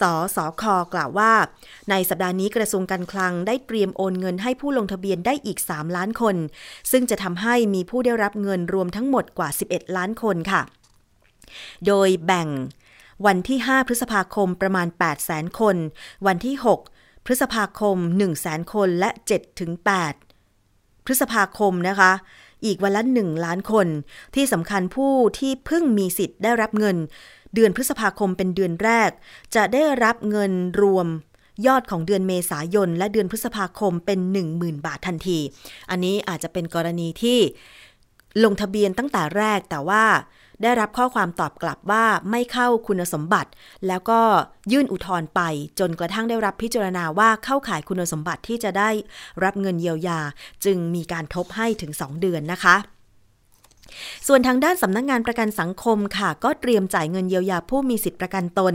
[0.00, 0.02] ส
[0.36, 0.62] สค
[0.94, 1.32] กล่าวว่า
[1.90, 6.36] ในสัปดาห์นี้กระทรวงการคลังได้เตรียมโอนเงินให้ผู้ลงทะเบียนได้อีก 3 ล้านคน
[6.90, 10.62] ซึ่งจะทำให้มีผู้ได้รับเงินรวมทั้งหมดกว่า 11 ล้านคนค่ะ
[11.86, 12.48] โดยแบ่ง
[13.26, 15.76] วันที่ 5 พฤษภาคมประมาณ 8 0 0 0 0 0คน
[16.26, 16.56] วันที่
[16.90, 19.72] 6 พฤษภาคม 1 0 0 0 0 0 คนและ7ถึง
[20.40, 22.12] 8พฤษภาคมนะคะ
[22.64, 23.86] อีกวันละหนึ่งล้านคน
[24.34, 26.96] ที่สำคัญผู้ที่เพิ่งมีสิทธิ์ได้รับเงิน
[27.54, 29.10] เดือนพฤษภาคมเป็นเดือนแรก
[29.54, 30.52] จะได้รับเงิน
[30.82, 31.06] รวม
[31.66, 34.18] ยอดของเดือนเมษายน และเดือนพฤษภาคมเป็น
[34.52, 35.38] 10,000 บาททันที
[35.90, 37.38] อันนี้อาจจะเป็นกรณีที่
[38.44, 40.04] ลงทะเบียนตั้งแต่แรกแต่ว่า
[40.62, 43.50] ได้รับข้อความตอบกลับว่าไม่เข้าคุณสมบัติ
[43.86, 44.20] แล้วก็
[44.72, 45.40] ยื่นอุทธรณ์ไป
[45.78, 48.90] จนกระทั่งได้รับพิจารณาว่าเข้าข่ายคุณสมบัติที่จะได้
[49.44, 50.20] รับเงินเยียวยา
[50.64, 52.76] จึงมีการทบให้ถึง 2 เดือนนะคะ
[54.26, 58.74] ส่วนทางด้านสำนักงงานประกันสังคมค่ะ ก็เตรียมจ่ายเงินเยียวยาผู้มีสิทธิประกันตน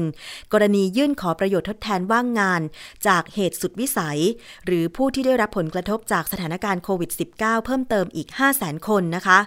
[0.54, 2.62] กรณียื่นขอประโยชน์ทดแทนว่างงาน
[3.08, 4.20] จากเหตุสุดวิสัย
[4.66, 9.40] หรือผู้ที่ได้รับผลกระทบจากสถานการณ์โควิด -19 เพิ่มเติมอีก 5 0 0 0 0 0 คนนะคะ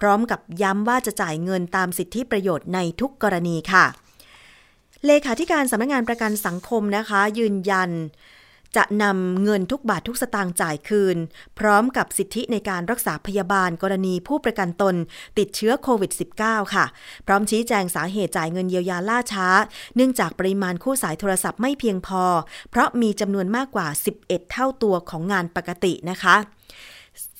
[0.00, 3.84] พร้อมกับย้ำว่าจะจ่ายเงินตามสิทธิประโยชน์ในทุกกรณีค่ะ
[5.06, 7.90] เลขาธิการสำนักงงานประกันสังคมนะคะ ยืนยัน
[8.76, 11.16] จะนำเงินทุกบาททุกสตางค์จ่ายคืน
[11.58, 14.94] พร้อมกับสิทธิในการรักษาพยาบาลกรณีผู้ประกันตน
[15.38, 16.84] ติดเชื้อโควิด -19 ค่ะ
[17.26, 19.48] พร้อมชี้แจงสาเหตุจ่ายเงินเยียวยาล่าช้า
[19.96, 22.24] เนื่องจากปริมาณคู่สายโทรศัพท์ไม่เพียงพอ
[22.70, 23.88] เพราะมีจำนวนมากกว่า
[24.22, 26.36] 11 เท่าตัวของงานปกตินะคะ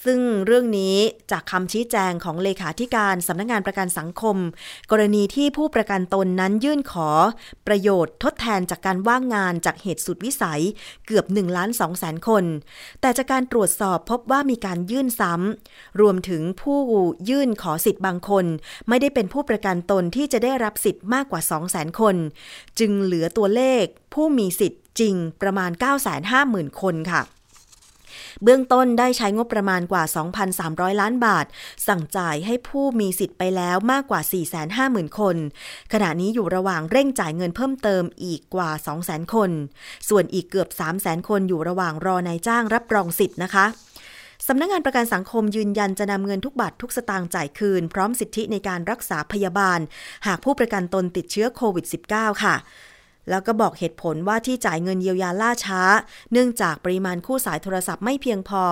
[0.06, 0.96] ซึ่งเรื่องนี้
[1.30, 4.36] จากคำชี้แจงของเลขาธิการสำนักงงานประกันสังคม
[4.90, 7.08] กรณีที่ผู้ประกันตนนั้นยื่นขอ
[7.66, 10.62] ประโยชน์ทดแทนจากการว่างงานจากเหตุสุดวิสัย
[11.06, 12.44] เกือบ1ล้าน2แสนคน
[13.00, 16.80] แต่จากการตรวจสอบพบว่ามีการยื่นซ้ำ รวมถึงผู้
[17.28, 18.44] ยื่นขอสิทธิ์บางคน
[18.88, 22.16] ไม่ได้เป็นผู้ประกันตนที่จะได้รับสิทธิ์มากกว่า 2 0 0 0 0 0 คน
[22.78, 23.84] จึงเหลือตัวเลข
[24.14, 25.70] ผู้มีสิทธิ์จริงประมาณ
[26.26, 27.22] 950,000 คนค่ะ
[28.42, 30.04] เบื้องต้นได้ใช้งบประมาณกว่า
[30.52, 31.46] 2,300 ล้านบาท
[31.88, 34.20] สั่งจ่ายให้ผู้มีสิทธิ์ไปแล้วมากกว่า
[34.70, 35.36] 450,000 คน
[35.92, 38.70] ขณะนี้อยู่ระหว่างเร่งจ่ายเงินเพิ่มเติมอีกกว่า
[39.02, 39.50] 200,000 คน
[40.08, 40.68] ส่วนอีกเกือบ
[40.98, 43.66] 300,000 คนอยู่ระหว่างรอนายจ้างรับรองสิทธิ์นะคะ
[44.46, 49.80] สำนักงงานประกันสังคมยืนยันจะนำเงินทุกบาททุกสตางค์จ่ายคืน พร้อมสิทธิในการรักษาพยาบาล
[50.26, 52.54] หากผู้ประกันตนติดเชื้อโควิด -19 ค่ะ
[53.30, 55.80] แล้วก็บอกเหตุผลว่าที่จ่ายเงินเยียวยาล่าช้า
[56.32, 58.62] เนื่องจากปริมาณคู่สายโทรศัพท์ไม่เพียงพอ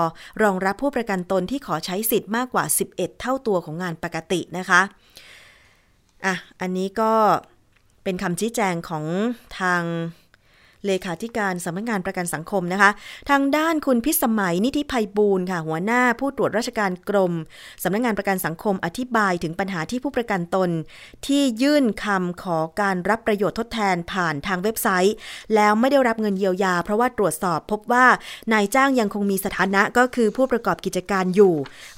[0.43, 4.81] รองรับผู้ประกันตนที่ขอใช้สิทธิ์มากกว่า 11 เท่าตัวของงานปกตินะคะ
[6.25, 7.13] อะอันนี้ก็
[8.05, 9.05] เป็นคำชี้แจงของ
[9.61, 9.83] ทาง
[10.87, 12.91] เลขาธิการสำนักงานประกันสังคมนะคะ
[13.31, 17.33] ทางด้านคุณพิสมัยนิธิภัยบูลค่ะ หัวหน้าผู้ตรวจราชการกรม
[17.83, 20.71] สำนักงานประกันสังคมอธิบายถึงปัญหาที่ผู้ประกันตน
[21.27, 25.15] ที่ยื่นคำขอการรับประโยชน์ทดแทนผ่านทางเว็บไซต์
[25.55, 28.07] แล้วไม่ได้รับเงินเยียวยา เพราะว่าตรวจสอบพบว่า
[28.53, 31.55] นายจ้างยังคงมีสถานะก็คือผู้ประกอบกิจการอยู่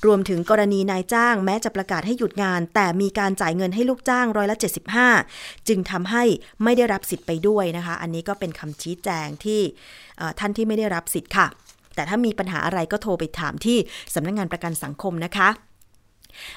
[0.07, 4.57] รวมถึงกรณีนายจ้างแม้จะประกาศให้หยุดงาน แต่มีการจ่ายเงินให้ลูกจ้างร้อยละ
[5.13, 6.25] 75 จึงทำให้
[6.63, 9.61] ไม่ได้รับสิทธิ์ไปด้วยนะคะ อันนี้ก็เป็นคำชี้แจงที่
[10.39, 11.47] ท่านที่ไม่ได้รับสิทธิ์ค่ะ
[11.95, 13.79] แต่ถ้ามีปัญหาอะไรก็โทรไปถามที่
[14.15, 15.49] สำนักงงานประกันสังคมนะคะ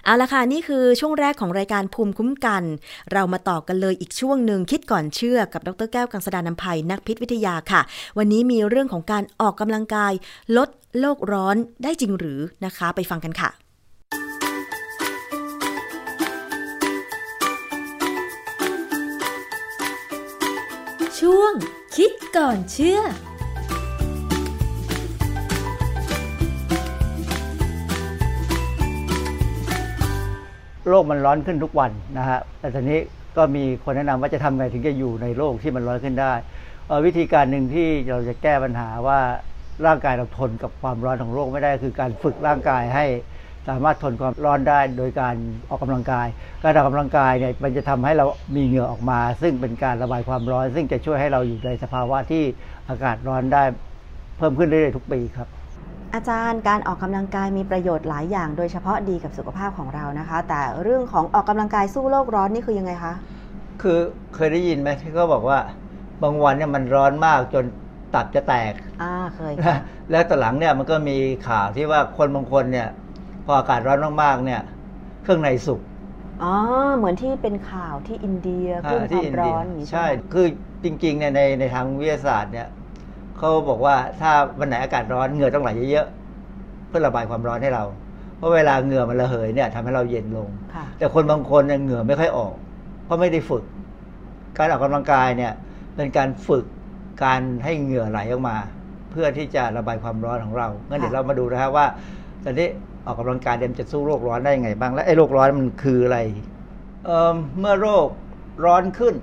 [0.03, 2.63] เอาละค่ะ นี่คือช่วงแรกของรายการภูมิคุ้มกัน
[3.11, 7.81] เรามาต่อกันเลยอีกช่วงหนึ่งคิดก่อนเชื่อกับดรแก้วกังสดานนภัยนักพิษวิทยาค่ะ
[8.17, 10.13] วันนี้มีเรื่องของการออกกำลังกาย
[10.57, 13.49] ลดโลกร้อนได้จริงหรือนะคะ ไปฟังกันค่ะ
[21.19, 21.53] ช่วง
[21.97, 32.99] คิดก่อนเชื่อ โลกมันร้อนขึ้นทุกวันนะฮะ แต่ตอนนี้
[33.37, 36.33] ก็มีคนแนะนำว่าจะทำไงถึงจะอยู่ในโลกที่มันร้อนขึ้นได้
[37.05, 39.19] วิธีการหนึ่งที่เราจะแก้ปัญหาว่า
[39.85, 43.05] ร่างกายเราทนกับความร้อนของโลกไม่ได้คือการฝึกร่างกายให้
[43.67, 45.35] สามารถทนความร้อนได้โดยการ
[45.69, 46.27] ออกกำลังกาย
[46.63, 52.43] การออกกำลังกายเนี่ยมันจะทำให้เรามีเหงื่อออกมา ซึ่งเป็นการระบายความร้อน ซึ่งจะช่วยให้เราอยู่ในสภาวะที่
[52.89, 53.63] อากาศร้อนได้
[54.37, 55.47] เพิ่มขึ้นเรื่อยๆทุกปีครับ
[56.13, 63.13] อาจารย์การออกกำลังกายมีประโยชน์หลายอย่าง โดยเฉพาะดีกับสุขภาพของเรานะคะ แต่เรื่องของออกกำลังกายสู้โลกร้อนนี่คือยังไงคะ
[63.81, 63.99] คือ
[64.35, 65.59] เคยได้ยินไหมที่เขาบอกว่า
[66.23, 67.65] บางวันเนี่ยมันร้อนมากจน
[68.15, 69.53] ตับจะแตกอ่าเคย
[70.11, 72.98] แล้วต่อหลังเนี่ยมันก็มีข่าวที่ว่าคนบางคนเนี่ยพ
[73.51, 74.61] ออากาศร้อนมากๆเนี่ย
[75.23, 75.79] เครื่องในสุก
[76.43, 76.53] อ๋อ
[76.97, 80.47] เหมือนที่เป็นข่าวที่อินเดียเครื่องความร้อนใช่คือ
[80.83, 82.67] จริงๆเนี่ยในในทางวิทยาศาสตร์เนี่ย
[83.37, 87.83] เขาบอกว่าถ้าวันไหนอากาศร้อนเหงื่อต้องไหลเยอะๆเพื่อระบายความร้อนให้เรา
[88.37, 90.49] เพราะเวลาเหงื่อมันระเหยเนี่ยทำให้เราเย็นลง
[90.97, 92.53] แต่คนบางคนเนี่ยเหงื่อไม่ค่อยออก
[93.05, 93.63] เพราะไม่ได้ฝึก
[94.57, 95.53] การออกกำลังกายเนี่ย
[95.95, 96.65] เป็นการฝึก
[97.23, 98.57] การให้เหงื่อไหลออกมา
[99.11, 101.85] เพื่อที่จะระบายความร้อนของเรางั้นเดี๋ยวเรามาดูนะครับว่า
[102.43, 102.67] ตอนนี้
[103.09, 106.19] ออกกำลังกายเดมจะสู้โรคร้อนได้ยังไงบ้าง และไอ้โรคร้อนมันคืออะไร
[107.05, 108.07] เเมื่อโรค
[108.65, 109.15] ร้อนขึ้น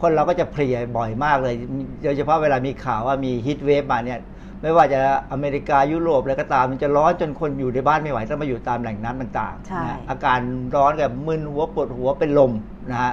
[0.00, 1.54] คนเราก็จะเพลียบ่อยมากเลย
[2.02, 4.20] โดยเฉพาะเวลามีข่าวว่ามีฮิตเวฟมาเนี่ย
[4.62, 5.00] ไม่ว่าจะ
[5.32, 10.40] อเมริกายุโรปอะไรก็ตามมันจะร้อนจนคนอยู่ในบ้านไม่ไหวต้องมาอยู่ตามแหล่งน้ำต่างๆนะอาการ
[10.74, 12.52] ร้อนแบบมึนหัวปวดหัวเป็นลม
[12.90, 13.12] นะฮะ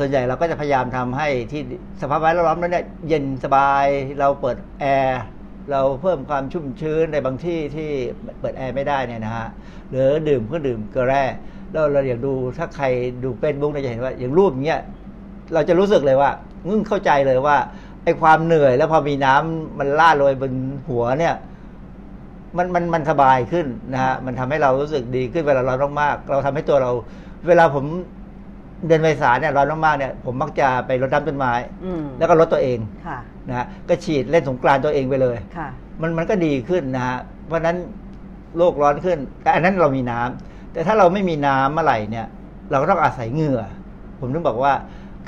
[0.00, 1.62] ส่วนใหญ่เราก็จะพยายามทำให้ที่
[2.00, 3.84] สภาพแวดล้อมนั้นเนี่ยเย็นสบาย
[4.18, 5.20] เราเปิดแอร์
[5.70, 7.90] เราเพิ่มความชุ่มชื้นในบางที่ที่
[8.40, 9.48] เปิดแอร์ไม่ได้เนี่ยนะฮะ
[9.90, 11.24] หรือดื่มเพื่อดื่มเกลือแร่
[11.70, 12.86] แล้วเราอยากดูถ้าใคร
[13.24, 14.80] ดูเฟซบุ๊กเนี่ยจะเห็นว่าอย่างรูปเนี้ย
[15.54, 16.30] เราจะรู้สึกเลยว่า
[16.68, 17.56] มึงเข้าใจเลยว่า
[18.04, 20.52] ไอ้ความเหนื่อยแล้วพอมีน้ำมันล่าโรยบน
[20.88, 21.34] หัวเนี่ย
[22.56, 26.90] มันมันมันสบายขึ้นนะฮะมันทำให้เรารู้สึกดีขึ้นเวลาร้อนมากๆเราทำให้ตัวเรา
[27.48, 27.84] เวลาผม
[28.86, 31.52] เดือนเมษาเนี่ยร้อนมากๆเนี่ยผมมักจะไปรดน้ำต้นไม้
[32.18, 32.78] แล้วก็รดตัวเอง
[33.48, 35.36] นะฮะก็ฉีดเล่นสงกรานตัวเองไปเลย
[36.00, 37.76] มันมันก็ดีขึ้นนะฮะเพราะนั้น
[38.58, 42.26] โลกร้อนขึ้น แต่อันนั้นเรามีน้ำแต่ถ้าเราไม่มีน้ำเมื่อไหร่เนี่ย
[42.70, 43.62] เราก็ต้องอาศัยเหงื่อ
[44.20, 44.72] ผมถึงบอกว่า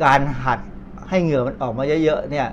[0.05, 0.61] การหัด
[1.09, 2.49] ให้เหงื่อมันออกมาเยอะๆเนี่ย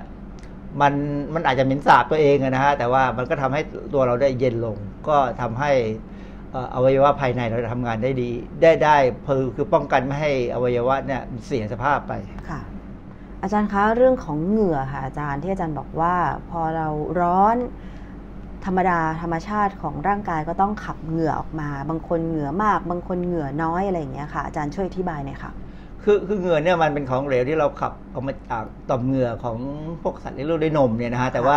[0.80, 0.92] มัน
[1.34, 3.60] มันอาจจะเหม็นสาบตัวเองนะฮะแต่ว่ามันก็ทำให้
[3.94, 4.76] ตัวเราได้เย็นลง
[5.08, 5.72] ก็ทำให้
[6.74, 8.30] อวัยวะภายในเราทำงานได้ดี
[8.62, 8.96] ได้ได้
[9.26, 12.12] คือคือป้องกันไม่ให้อวัยวะเนี่ยเสียสภาพไป
[12.50, 12.60] ค่ะ
[13.42, 16.14] อาจารย์คะเรื่องของเหงื่อค่ะอาจารย์ที่อาจารย์บอกว่า
[16.50, 16.88] พอเรา
[17.20, 17.56] ร้อน
[18.64, 25.52] ธรรมดาธรรมชาติของร่างกายก็ต้องขับเหงื่อออกมา บางคนเหงื่อมาก บางคนเหงื่อน้อยอะไรอย่างเงี้ยค่ะอาจารย์ช่วยอธิบายหน่อยค่ะ
[26.02, 29.58] คือคือเหงื่อเนี่ยมันเป็นของเหลวที่เราขับออกมาจากต่อมเหงื่อของ
[30.02, 31.56] พวกสัตว์เลี้ยงลูกด้วยนมเนี่ยนะฮะแต่ว่า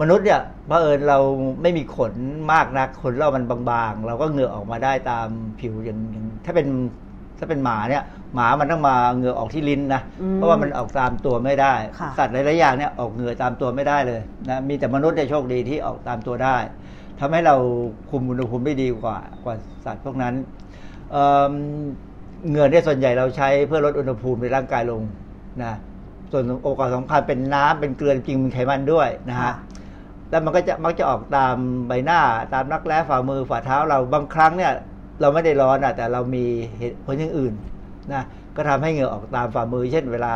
[0.00, 1.18] มนุษย์เนี่ยเผอิญเรา
[1.62, 2.14] ไม่มีขน
[2.52, 5.28] มากนักขนเรามันบางๆ เราก็เหงื่อออกมาได้ตาม
[5.60, 6.68] ผิวอย่างอย่างถ้าเป็น
[7.38, 16.56] ถ้าเป็นหมาเนี่ย หมามันต้องมาเหงื่อออกที่ลิ้นนะอืมเพราะว่ามันออกตามตัวไม่ได้ ค่ะ สัตว์หลายๆอย่างเนี่ยออกเหงื่อตามตัวไม่ได้เลยนะมีแต่มนุษย์เนี่ยโชคดีที่ออกตามตัวได้
[17.20, 17.56] ทำให้เรา
[18.10, 20.34] คุมอุณหภูมิได้ดีกว่ากว่าสัตว์พวกนั้น
[21.10, 21.52] เอิ่ม
[22.48, 25.02] เหงื่อเนี่ยส่วนใหญ่เราใช้เพื่อลดอุณหภูมิในร่างกายลง
[25.62, 25.74] นะ
[26.32, 29.54] ส่วนองค์ประกอบสำคัญเป็นน้ำเป็นเกลือจริงมีไขมันด้วยนะฮะ ค่ะ
[30.30, 31.56] แล้วมันก็จะมักจะออกตาม
[31.88, 32.20] ใบหน้า
[32.54, 34.72] ตามรักแร้ฝ่ามือฝ่าเท้าเราบางครั้งเนี่ย
[35.20, 36.44] เราไม่ได้ร้อนอะแต่เรามี
[36.78, 37.54] เหตุผลอย่างอื่น
[38.12, 38.22] นะ
[38.56, 40.32] ก็ทำให้เหงื่อออกตามฝ่ามือ เช่นเวลา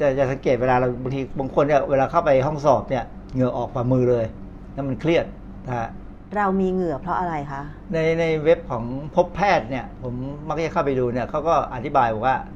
[0.00, 3.04] จะจะสังเกตเวลาเราบางทีบางคนเนี่ยเวลาเข้าไปห้องสอบเนี่ย
[3.34, 4.26] เหงื่อออกฝ่ามือเลย
[4.74, 5.24] นั่นมันเครียด
[5.66, 5.88] นะฮะ
[6.36, 7.62] เรามีเหงื่อเพราะอะไรคะ
[7.92, 10.14] ในในเว็บของพบแพทย์เนี่ย ผม
[10.48, 12.36] มักจะเข้าไปดูเนี่ยเขาก็อธิบายบอกว่า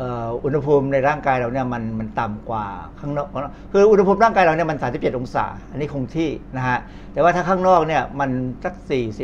[0.00, 2.66] อ่ออุณหภูมิในร่างกายเราเนี่ยมันมันต่ำกว่า
[3.00, 3.26] ข้างนอก
[3.72, 6.78] คืออุณหภูมิร่างกายเราเนี่ยมัน 37 องศา อันนี้คงที่นะฮะ
[7.12, 8.30] แต่ว่าถ้าข้างนอกเนี่ยมัน
[8.64, 8.74] สัก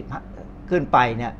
[0.09, 1.33] 40 ขึ้นไปเนี่ย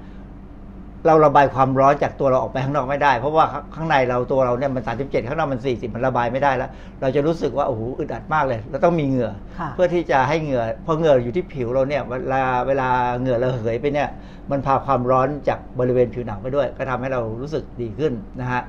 [1.07, 3.45] เราระบายความร้อนจากตัวเราออกไปข้างนอกไม่ได้ เพราะว่า
[3.77, 6.71] ข้างในเราตัวเราเนี่ยมัน 37 ข้างนอกมัน 40 มันระบายไม่ได้แล้ว
[7.01, 12.89] เราจะรู้สึกว่าโอ้โหอึดอัดมากเลยเราต้องมีเหงื่อค่ะเพื่อที่จะให้เหงื่อพอเหงื่ออยู่ที่ผิวเราเนี่ยเวลาเวลา
[13.21, 14.09] เหงื่อระเหยไปเนี่ย
[14.51, 18.63] มันพาความร้อนจากบริเวณผิวหนังไปด้วย ก็ทำให้เรารู้สึกดีขึ้นนะฮะ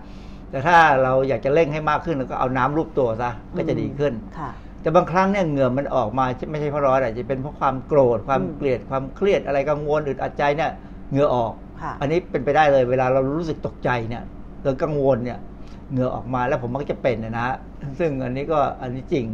[0.52, 4.50] แต่ถ้าเราอยากจะเร่งให้มากขึ้นเราก็เอาน้ำรูปตัวซะก็จะดีขึ้นค่ะ
[4.82, 10.72] แต่บางครั้งเนี่ยเหงื่อมันออกมาไม่ใช่เพราะร้อนอาจจะเป็นเพราะความโกรธความอืมเกลียดความเครียดอะไรกังวลอึดอัดใจเนี่ย
[11.12, 14.24] เหงื่อออกค่ะอันนี้เป็นไปได้เลย เวลาเรารู้สึกตกใจเนี่ย
[14.62, 15.40] หรือกังวลเนี่ย
[15.92, 17.56] เหงื่อออกมาแล้วผมมักจะเป็นนะนะฮะ
[18.00, 19.26] ซึ่งอันนี้ก็อันนี้จริง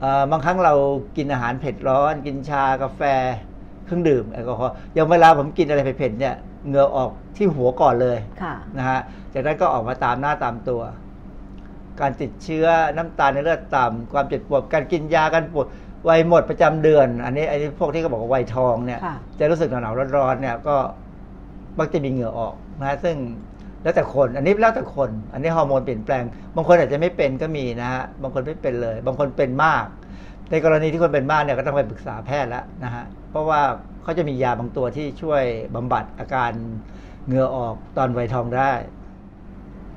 [0.00, 0.74] เอ่อบางครั้งเรา
[1.16, 3.02] กินอาหารเผ็ดร้อน กินชากาแฟ
[3.84, 6.34] เครื่องดื่มแอลกอฮอล์อย่างเวลาผมกินอะไรเผ็ดๆเนี่ย
[6.66, 9.00] เหงื่อออกที่หัวก่อนเลยค่ะนะฮะ
[9.32, 10.82] จากนั้นก็ออกมาตามหน้าตามตัว
[12.00, 15.66] การติดเชื้อน้ำตาลในเลือดต่ำความเจ็บปวดการกินยาการปวด
[16.08, 20.76] วัยหมดประจำเดือน อันนี้อันนี้พวกที่เขาบอกว่าวัยทองเนี่ยค่ะจะรู้สึกหนาวๆร้อนๆเนี่ยก็
[21.78, 23.16] มักจะมีเหงื่อออกนะซึ่ง
[23.82, 26.24] แล้วแต่คน อันนี้แล้วแต่คน อันนี้ฮอร์โมนเปลี่ยนแปลง
[26.56, 29.84] บางคนอาจจะไม่เป็นก็มีนะฮะ บางคนไม่เป็นเลย บางคนเป็นมาก
[30.50, 33.60] ในกรณีที่คนเป็นมากเนี่ยก็ต้องไปปรึกษาแพทย์แล้วนะฮะ เพราะว่า
[34.08, 35.42] เขาจะมียาบางตัวที่ช่วย
[35.74, 36.52] บำบัดอาการ
[37.26, 38.72] เหงื่อออกตอนวัยทองได้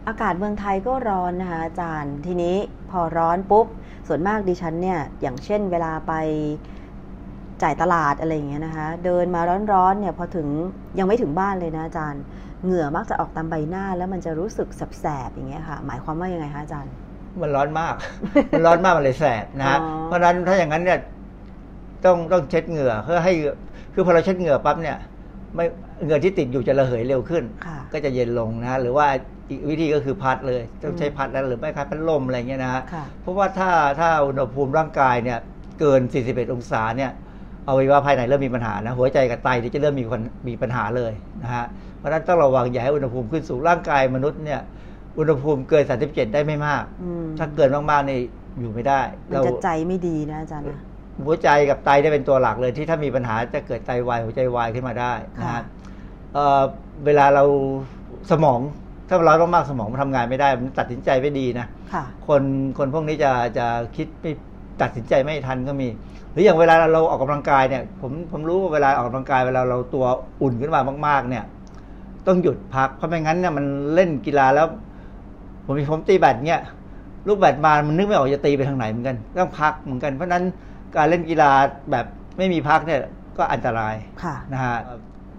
[0.07, 2.55] อากาศเมืองไทยก็ร้อนนะคะอาจารย์ทีนี้
[2.91, 3.67] พอร้อนปุ๊บ
[4.07, 6.13] ส่วนมากดิฉันเนี่ย อย่างเช่นเวลาไป
[7.63, 9.41] จ่ายตลาดอะไรอย่างเงี้ยนะคะ เดินมา
[9.73, 10.47] ร้อนๆเนี่ยพอถึง
[10.99, 12.21] ยังไม่ถึงบ้านเลยนะอาจารย์
[12.63, 14.67] เหงื่อมักจะออกตามใบหน้าแล้วมันจะรู้สึก
[14.99, 16.93] แสบๆอย่างเงี้ยค่ะ หมายความว่ายังไงคะอาจารย์
[17.41, 17.95] มันร้อนมาก
[18.51, 20.99] มันร้อนมากมันเลยแสบนะฮะอ๋อเพราะฉะนั้นถ้าอย่างนั้นเนี่ย
[22.05, 23.33] ต้องต้องเช็ดเหงื่อเพื่อให้
[23.93, 24.97] คือพอเราเช็ดเหงื่อปั๊บเนี่ย
[25.55, 25.65] ไม่
[26.03, 29.07] เหงื่อที่ติดอยู่จะระเหยเร็วขึ้นค่ะก็จะเย็นลงนะ หรือว่า
[29.49, 35.39] อีกวิธีก็คือพัดเลยต้องใช้พัดแล้วหรือไม่ครับพัดลมอะไรเงี้ยนะฮะค่ะเพราะว่าถ้าถ้าอุณหภูมิร่างกายเนี่ย
[35.79, 37.11] เกิน 41 องศาเนี่ย
[37.65, 41.65] เอาไว้ว่าภายในเริ่มมีปัญหานะ หัวใจกับไตนี่จะเริ่มมีคนมีปัญหาเลยนะฮะ
[41.97, 44.61] เพราะฉะนั้นต้องระวังอย่าให้อุณหภูมิขึ้นสูงร่างกายมนุษย์เนี่ย
[45.19, 48.19] อุณหภูมิเกิน 37 ได้ไม่มากอืมถ้าเกินมากๆนี่
[48.59, 50.81] อยู่ไม่ได้มันจะใจไม่ดีนะอาจารย์นะ
[51.25, 55.63] หัวใจกับไตได้เป็นตัวหลักเลยที่ถ้ามีปัญหาจะเกิดไตวายหัวใจวายขึ้นมาได้นะค่ะฮะ
[56.33, 56.61] เอ่อ
[57.05, 57.43] เวลาเรา
[58.31, 58.59] สมอง
[59.07, 62.43] ถ้าเราร้อนมากๆสมองมันทำงานไม่ได้ มันตัดสินใจไม่ดีนะค่ะคน
[62.77, 64.31] คนพวกนี้จะจะคิดไม่
[64.81, 65.87] ตัดสินใจไม่ทันก็มี
[66.31, 70.05] หรืออย่างเวลาเราออกกำลังกายเนี่ย ผมผมรู้ว่าเวลาออกกำลังกายเวลาเราตัว
[70.41, 71.43] อุ่นขึ้นมามาก ๆ เนี่ย
[72.27, 74.67] ต้องหยุดพักเพราะไม่งั้นเนี่ยมันเล่นกีฬาแล้ว
[75.65, 76.61] ผมมีผมตีแบดเนี่ย
[77.27, 80.43] ลูกแบดมามันนึกไม่ออกจะตีไปทางไหนเหมือนกันต้องพักเหมือนกันเพราะฉะนั้น
[80.97, 81.51] การเล่นกีฬา
[81.91, 82.05] แบบ
[82.37, 82.99] ไม่มีพักเนี่ย
[83.37, 84.77] ก็อันตรายค่ะนะฮะ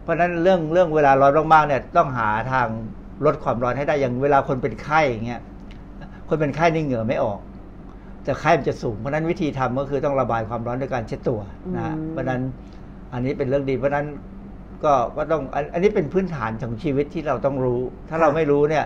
[0.03, 2.69] เพราะฉะนั้นเรื่องเรื่องเวลาร้อนมากๆเนี่ยต้องหาทาง
[3.25, 5.41] ลดความร้อนให้ได้อย่างเวลาคนเป็นไข้อย่างเงี้ย
[6.29, 7.39] คนเป็นไข้นี่เหงื่อไม่ออก
[8.25, 11.41] แต่ไข้มันจะสูง เพราะฉะนั้นวิธีทำก็คือต้องระบายความร้อนด้วยการเช็ดตัว
[11.75, 12.41] นะฮะอืมเพราะฉะนั้น
[13.13, 14.07] อันนี้เป็นเรื่องดี เพราะฉะนั้น
[14.85, 18.85] ก็ก็ต้องอันอันนี้เป็นพื้นฐานของชีวิตที่เราต้องรู้ ถ้าเราไม่รู้เนี่ย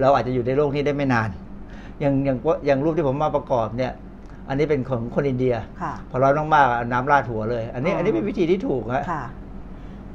[0.00, 1.30] เราอาจจะอยู่ในโลกนี้ได้ไม่นาน
[2.00, 3.92] อย่างอย่างอย่างรูปที่ผมมาประกอบเนี่ย
[4.50, 9.24] อันนี้เป็นของคนอินเดียค่ะพอร้อนมากๆเอาน้ำราดหัวเลย อันนี้อ๋ออัอันนี้เป็นวิธีที่ถูกฮะค่ะ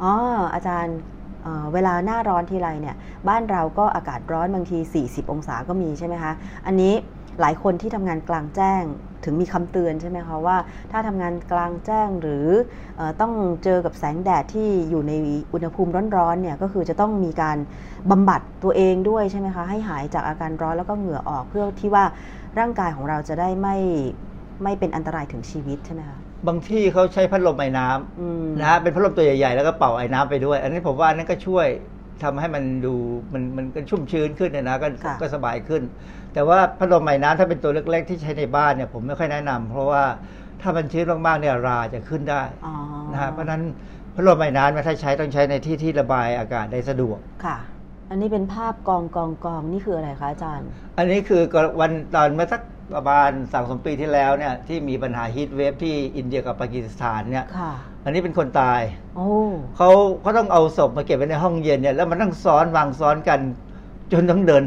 [0.03, 0.13] อ๋อ
[0.53, 0.97] อาจารย์
[1.43, 2.95] เอ่อเวลาหน้าร้อนทีไรเนี่ย
[3.27, 6.33] บ้านเราก็อากาศร้อนบางที 40 องศาก็มีใช่ไหมคะ
[6.67, 6.93] อันนี้
[7.41, 8.83] หลายคนที่ทำงานกลางแจ้ง
[9.23, 10.57] ถึงมีคำเตือนใช่ไหมคะว่า
[10.91, 12.47] ถ้าทำงานกลางแจ้งหรือ
[12.97, 13.33] เออต้อง
[13.63, 15.11] เจอกับแสงแดดที่อยู่ใน
[15.53, 17.57] อุณหภูมิร้อนๆเนี่ยก็คือจะต้องมีการ
[18.11, 22.05] บำบัดตัวเองด้วยใช่ไหมคะให้หายจากอาการร้อนแล้วก็เหงื่อออกเพื่อที่ว่า
[22.59, 23.77] ร่างกายของเราจะได้ไม่
[24.63, 31.67] ไม่เป็นอันตรายถึงชีวิตใช่ไหมคะบางที่เขาใช้พัดลมไอ้น้ำอืมนะฮะเป็นพัดลมตัวใหญ่ๆ แล้วก็เป่าไอ้น้ำไปด้วย อันนี้ผมว่าอันนั้นก็ช่วย
[32.23, 32.95] ทำให้มันดู
[33.33, 35.81] มันมันก็ชุ่มชื้นขึ้นเนยนะก็ค่ะก็สบายขึ้น
[36.33, 40.03] แต่ว่าพัดลมไอ้น้ำถ้าเป็นตัวเล็กๆ ที่ใช้ในบ้านเนี่ยผมไม่ค่อยแนะนำเพราะว่า
[40.61, 42.73] ถ้ามันชื้นมากๆเนี่ยราจะขึ้นได้อ๋อ
[43.11, 43.61] นะฮะเพราะฉะนั้น
[44.15, 47.57] พัดลมไอ้น้ำเนี่ยถ้าใช้ต้องใช้ในที่ที่ระบายอากาศได้สะดวกค่ะ
[48.09, 52.61] อันนี้เป็นภาพกองกองกองนี่คืออะไรคะอาจารย์ อันนี้คือก็วันตอนเมื่อสัก
[52.93, 57.71] ประมาณสองสมปีที่แล้วเนี่ยที่มีปัญหาฮีทเวฟที่อินเดียกับปากีสถานเนี่ยค่ะ
[58.03, 58.81] อันนี้เป็นคนตาย
[59.15, 59.27] โอ้
[59.77, 59.89] เขา
[60.21, 63.39] เขาต้องเอาศพมาเก็บไว้ในห้องเย็นเนี่ยแล้วมันต้องซ้อนวางซ้อนกัน
[64.11, 64.63] จนต้องเดิน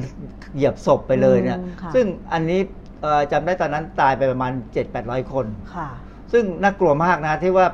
[0.54, 2.60] เหยียบศพไปเลยเนี่ยอืมค่ะซึ่งอันนี้
[3.02, 4.52] เอ่อจำได้ตอนนั้นตายไปประมาณ
[4.92, 5.88] 7-800 คนค่ะ
[6.32, 7.66] ซึ่งน่ากลัวมากนะที่ว่า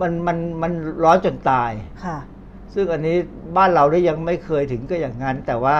[0.00, 0.72] มันมันมัน
[1.04, 1.70] ร้อนจนตาย
[2.04, 2.18] ค่ะ
[2.74, 3.16] ซึ่งอันนี้
[3.56, 5.76] บ้านเราได้ยังไม่เคยถึงก็อย่างนั้น แต่ว่า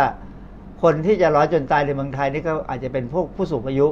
[0.83, 3.89] คนที่จะร้อนจนตายในเมืองไทยนี่ก็อาจจะเป็นพวกผู้สูงอายุ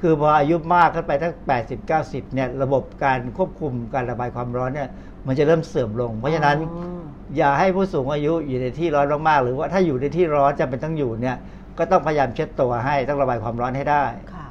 [0.00, 4.88] คือพออายุมากขึ้นไปทั้ง80 90เนี่ยระบบการควบคุมการระบายความร้อนเนี่ย
[5.26, 7.02] มันจะเริ่มเสื่อมลง เพราะฉะนั้นอ๋อ
[7.36, 11.36] อย่าให้ผู้สูงอายุอยู่ในที่ร้อนมากๆหรือว่าถ้าอยู่ในที่ร้อนจำเป็นต้องอยู่เนี่ย
[11.78, 14.04] ก็ต้องพยายามเช็ดตัวให้ต้องระบายความร้อนให้ได้
[14.34, 14.46] ค่ะ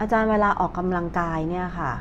[0.00, 1.92] อาจารย์เวลาออกกำลังกายเนี่ยค่ะ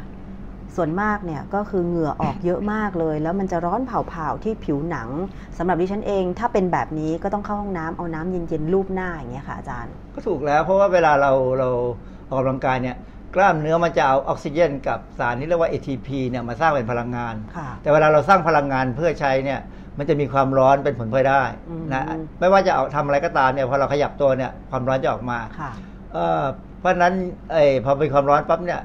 [0.75, 5.09] ส่วนมากเนี่ยก็คือเหงื่อออกเยอะมากเลย แล้วมันจะร้อนเผาๆที่ผิวหนัง
[5.57, 11.69] สำหรับดิฉันเอง ถ้าเป็นแบบนี้ก็ต้องเข้าห้องน้ำเอาน้ำเย็นๆลูบหน้าอย่างเงี้ยค่ะอาจารย์ ก็ถูกแล้วเพราะว่าเวลาเราเรา
[12.29, 12.97] ออกกำลังกายเนี่ย
[13.35, 19.59] กล้ามเนื้อมันจะเอาออกซิเจน กับสารที่เรียกว่า ATP เนี่ยมาสร้างเป็นพลังงานค่ะแต่เวลาเราสร้างพลังงานเพื่อใช้เนี่ย
[19.97, 21.43] มันจะมีความร้อนเป็นผลพลอยได้
[21.93, 25.71] นะอืมไม่ว่าจะเอาทำอะไรก็ตามเนี่ยพอเราขยับตัวเนี่ยความร้อนจะออกมาค่ะ
[26.13, 26.43] เอ่อ
[26.79, 27.13] เพราะฉะนั้น
[27.51, 28.81] ไอ้พอเป็นความร้อนปั๊บเนี่ย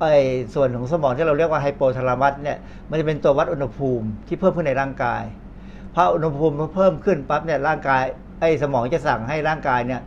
[0.00, 0.14] ไอ้
[0.54, 5.22] ส่วนของสมองที่เราเรียกว่าไฮโปทาลามัสเนี่ยมันจะเป็นตัววัดอุณหภูมิที่เพิ่มขึ้นในร่างกาย
[5.94, 8.02] พออุณหภูมิเพิ่มขึ้นปั๊บเนี่ยร่างกาย
[8.40, 10.00] ไอ้สมองจะสั่งให้ร่างกายเนี่ย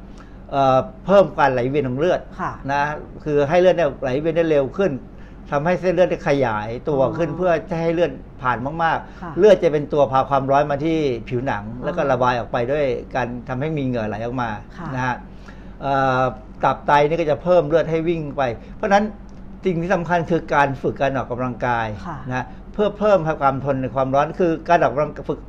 [0.52, 2.84] เอ่อเพิ่มการไหลเวียนของเลือดค่ะนะ
[3.24, 4.92] คือให้เลือดเนี่ยไหลเวียนได้เร็วขึ้น
[5.52, 8.12] ทำให้เส้นเลือดได้ขยายตัวอ๋อขึ้นเพื่อจะให้เลือด
[8.42, 10.98] ผ่านมากค่ะๆเลือดจะเป็นตัวพาความร้อนมาที่
[11.30, 12.86] ผิวหนัง แล้วก็อ๋อระบายออกไปด้วย
[13.16, 15.16] การทำให้มีเหงื่อไหลออกมาค่ะนะฮะ
[15.82, 16.22] เอ่อ
[16.64, 18.42] ตับไตนี่ก็จะเพิ่มเลือดให้วิ่งไป
[18.76, 19.04] เพราะฉะนั้น
[19.66, 25.40] สิ่งที่สำคัญคือการฝึกการออกกำลังกายค่ะนะเพื่อเพิ่มความทนในความร้อนคือการออกกำลังฝึก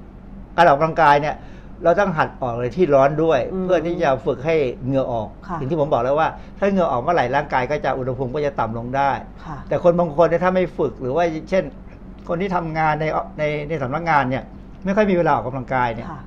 [0.56, 1.36] การออกกำลังกายเนี่ย
[1.84, 9.10] เราต้องหัดออกเลยที่ร้อนด้วยอืมเพื่อที่จะฝึกให้เหงื่อออกค่ะอย่างที่ผมบอกแล้วว่า ถ้าเหงื่อออกเมื่อไหร่ร่างกายก็จะอุณหภูมิก็จะต่ำลงได้
[9.44, 11.64] ค่ะแต่คนบางคนเนี่ยถ้าไม่ฝึกหรือว่าเช่น
[12.28, 13.04] คนที่ทำงานใน
[13.38, 14.44] ในในสำนักงานเนี่ย
[14.84, 16.20] ไม่ค่อยมีเวลาออกกำลังกายเนี่ยค่ะ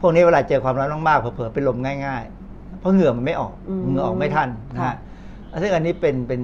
[0.00, 4.96] พวกนี้เวลาเจอความร้อนมากๆเผลอๆเป็นลมง่ายๆ เพราะเหงื่อมันไม่ออกอืมเหงื่อออกไม่ทันนะค่ะฮะ
[5.62, 6.40] ซึ่งอันนี้เป็นเป็น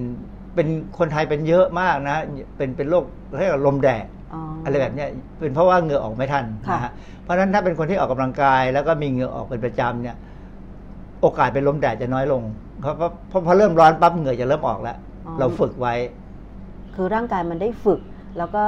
[0.55, 2.17] เป็นคนไทยเป็นเยอะมากนะ
[2.57, 3.05] เป็นเป็นโรค
[3.39, 5.09] เรียกว่าลมแดดอ๋อออะไรแบบเนี้ย
[5.41, 6.93] เป็นเพราะว่าเหงื่อออกไม่ทันค่ะนะฮะ
[7.23, 10.17] เพราะฉะนั้นถ้าเป็นคนที่ออกกำลังกาย แล้วก็มีเหงื่อออกเป็นประจำเนี่ย
[11.23, 12.43] โอกาสเป็นลมแดดจะน้อยลง
[12.81, 14.97] เพราะเพราะเพราะพอเริ่มร้อนปั๊บเหงื่อจะเริ่มออกแล้ว
[15.27, 15.95] อ๋อเราฝึกไว้
[16.95, 18.01] คือร่างกายมันได้ฝึก
[18.39, 18.65] แล้วก็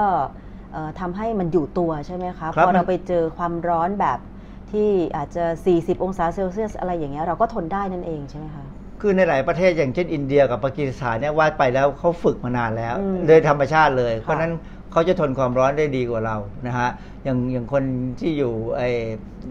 [0.73, 4.19] เอ่อทำให้มันอยู่ตัวใช่ไหมคะครับพอเรามันไปเจอความร้อนแบบ
[4.71, 8.65] ที่อาจจะ 40 องศาเซลเซียสอะไรอย่างเงี้ยเราก็ทนได้นั่นเองใช่ไหมคะ
[9.01, 14.53] คือในหลายประเทศอย่างเช่นอินเดียกับปากีสถานเนี่ยว่าไปแล้วเขาฝึกมานานแล้วอืมโดยธรรมชาติเลยค่ะเพราะฉะนั้น
[14.93, 16.37] เขาจะทนความร้อนได้ดีกว่าเรา
[16.67, 16.89] นะฮะ
[17.25, 17.85] อย่างอย่างคน
[18.21, 18.83] ที่อยู่ไอ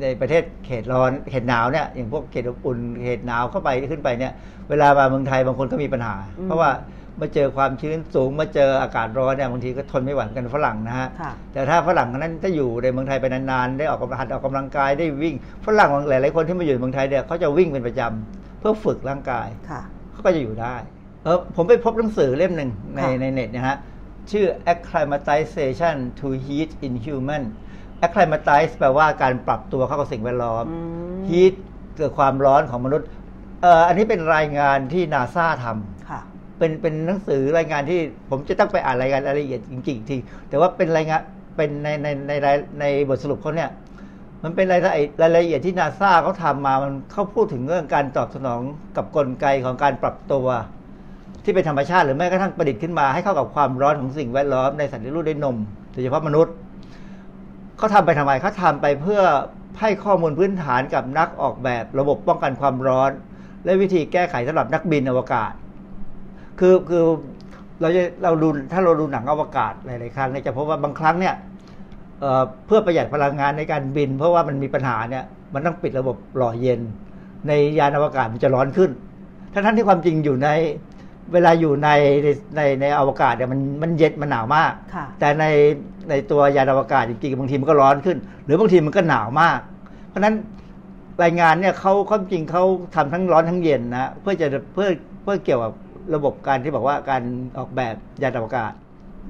[0.02, 4.34] ในประเทศเขตร้อนเขตหนาวเนี่ยอย่างพวกเขตอบอุ่นเขตหนาวเข้าไปขึ้นไปเนี่ย
[4.70, 6.70] เวลามาเมืองไทยบางคนก็มีปัญหา อืม เพราะว่า
[7.22, 15.36] มาเจอความชื้นสูงมาเจออากาศร้อนเนี่ยบางทีก็ทนไม่ไหวกันฝรั่งนะฮะ ค่ะ แต่ถ้าฝรั่งนั้นถ้าอยู่ในเมืองไทยไปนานๆ ได้ออกกำลังหัดออกกำลังกายได้วิ่ง
[15.66, 19.82] ฝรั่งหลายๆคนที่มาอยู่ในเมืองไทยเนี่ยเขาจะวิ่งเป็นประจำ เพื่อฝึกร่างกายค่ะ
[20.12, 20.76] เขาก็จะอยู่ได้
[21.24, 23.78] เออผมไปพบหนังสือเล่มหนึ่งในค่ะในเน็ตนะฮะ
[24.32, 27.44] ชื่อ acclimatization to heat in human
[28.06, 30.78] acclimatize แปลว่าการปรับตัวเข้ากับสิ่งแวดล้อมอื
[31.20, 31.54] ม heat
[31.98, 33.08] เกิดความร้อนของมนุษย์
[33.62, 36.22] เอ่ออันนี้เป็นรายงานที่นาซาทำค่ะ
[36.60, 38.00] เป็นเป็นหนังสือรายงานที่
[38.30, 40.18] ผมจะต้องไปอ่านรายงานรายละเอียดจริงๆอีกที
[40.50, 41.22] แต่ว่าเป็นรายงาน
[41.56, 42.48] เป็นในในในใน
[42.80, 43.70] ในบทสรุปเขาเนี่ย
[44.44, 48.62] มันเป็นรายละเอียดรายละเอียดที่นาซาเขาทำมา มันเขาพูดถึงเรื่องการตอบสนอง
[48.96, 50.48] กับกลไกของการปรับตัว
[51.44, 55.58] ที่เป็นธรรมชาติหรือแม้กระทั่งประดิษฐ์ขึ้นมาให้เข้ากับความร้อนของสิ่งแวดล้อมในสัตว์เลี้ยงลูกด้วยนม
[55.92, 56.54] โดยเฉพาะมนุษย์
[57.78, 59.22] เขาทำไปทำไมเขาทำไปเพื่อ
[59.80, 63.12] ให้ข้อมูลพื้นฐานกับนักออกแบบระบบป้องกันความร้อน
[63.64, 65.52] และวิธีแก้ไขสำหรับนักบินอวกาศ
[66.60, 67.04] คือคือ
[67.82, 71.36] เราจะเราดูถ้าเราดูหนังอวกาศหลายๆครั้งเนี่ยจะพบว่าบางครั้งเนี่ย
[72.22, 76.80] เอ่อเพื่อประหยัดพลังงานในการบิน เพราะว่ามันมีปัญหาเนี่ยมันต้องปิดระบบหล่อเย็น
[77.48, 78.92] ในยานอวกาศมันจะร้อนขึ้น
[79.54, 80.50] ทั้งทั้งที่ความจริงอยู่ใน
[81.34, 81.90] เวลาอยู่ใน
[82.24, 85.46] ในในในอวกาศเนี่ยมันมันเย็นมันหนาวมากค่ะแต่ใน
[86.10, 89.60] ในตัวยานอวกาศจริงๆบางทีมันก็ร้อนขึ้น หรือบางทีมันก็หนาวมาก
[90.10, 90.36] เพราะฉะนั้น
[91.24, 92.64] รายงานเนี่ยเขาความจริงเขา
[92.96, 94.88] ทำทั้งร้อนทั้งเย็นนะเพื่อจะเพื่อ
[95.24, 95.74] เพื่อเกี่ยวกับ
[96.16, 97.22] ระบบการที่บอกว่าการ
[97.58, 98.72] ออกแบบยานอวกาศ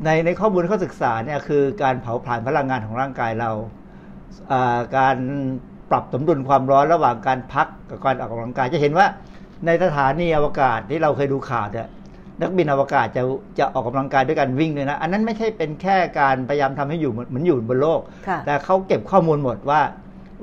[0.06, 3.52] ในในข้อมูลข้อศึกษาเนี่ยคือการเผาผลาญพลังงานของร่างกายเรา
[4.52, 5.18] อ่าการ
[5.90, 9.06] ปรับสมดุลความร้อนระหว่างการพักกับการออกกำลังกายจะเห็นว่า
[9.66, 11.88] ในสถานีอวกาศที่เราเคยดูข่าวเนี่ย
[12.42, 13.24] นักบินอวกาศจะ
[13.60, 19.82] จะออกกำลังกายด้วยการวิ่งเลยนะ อันนั้นไม่ใช่เป็นแค่การพยายามทำให้อยู่เหมือนเหมือนอยู่บนโลกค่ะแต่เขาเก็บข้อมูลหมดว่า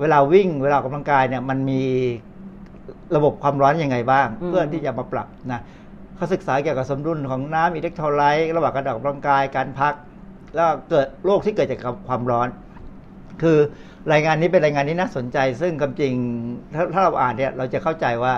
[0.01, 1.83] เวลาวิ่งเวลาออกกำลังกายเนี่ยมันมี
[3.17, 5.61] ระบบความร้อนยังไงบ้างอืมเพื่อที่จะมาปรับนะ
[6.17, 9.95] เขาศึกษาเกี่ยวกับสมดุลของน้ำอิเล็กโทรไลต์ระหว่างการออกกำลังกายการพัก
[10.55, 12.49] แล้วเกิดโรคที่เกิดจากความร้อน
[13.43, 13.59] คือ
[14.13, 16.13] รายงานนี้เป็นรายงานที่น่าสนใจ ซึ่งความจริง
[16.75, 18.35] ถ้าถ้าเราอ่านเนี่ยเราจะเข้าใจว่า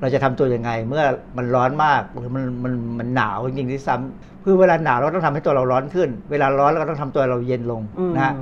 [0.00, 1.04] เราจะทำตัวยังไง เมื่อ
[1.36, 8.32] มันร้อนมากหรือมันมันมันหนาวจริงๆที่ซ้ำคือเวลาหนาวเราต้องทำให้ตัวเราร้อนขึ้น เวลาร้อนเราก็ต้องทำตัวเราเย็นลงอืมนะฮะ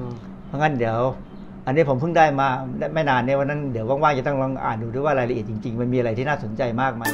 [0.47, 0.99] เพราะงั้นเดี๋ยว
[1.67, 2.49] อันนี้ผมเพิ่งได้มา
[2.79, 7.05] ได้ไม่นานเนี่ยวันนั้นเดี๋ยวว่างๆจะต้องลองอ่านดูด้วยว่ารายละเอียดจริงๆ มันมีอะไรที่น่าสนใจมากไหม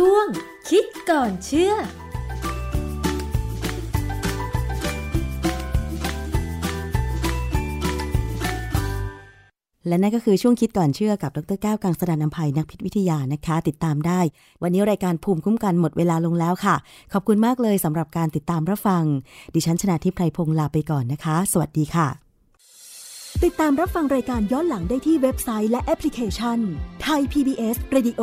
[0.00, 0.26] ช่วง
[0.70, 14.20] คิดก่อนเชื่อและนั่นก็คือช่วงคิดก่อนเชื่อกับดรแก้วกังสดานนภัยนักพิษวิทยานะคะ ติดตามได้
[14.62, 16.76] วันนี้รายการภูมิคุ้มกันหมดเวลาลงแล้วค่ะ
[17.12, 19.04] ขอบคุณมากเลยสำหรับการติดตามรับฟัง
[19.54, 22.08] ดิฉันชนะทิพไพรพงศ์ลาไปก่อนนะคะ สวัสดีค่ะ
[23.44, 26.58] ติดตามรับฟังรายการย้อนหลังได้ที่เว็บไซต์และแอปพลิเคชัน
[27.02, 28.22] ไทย PBS Radio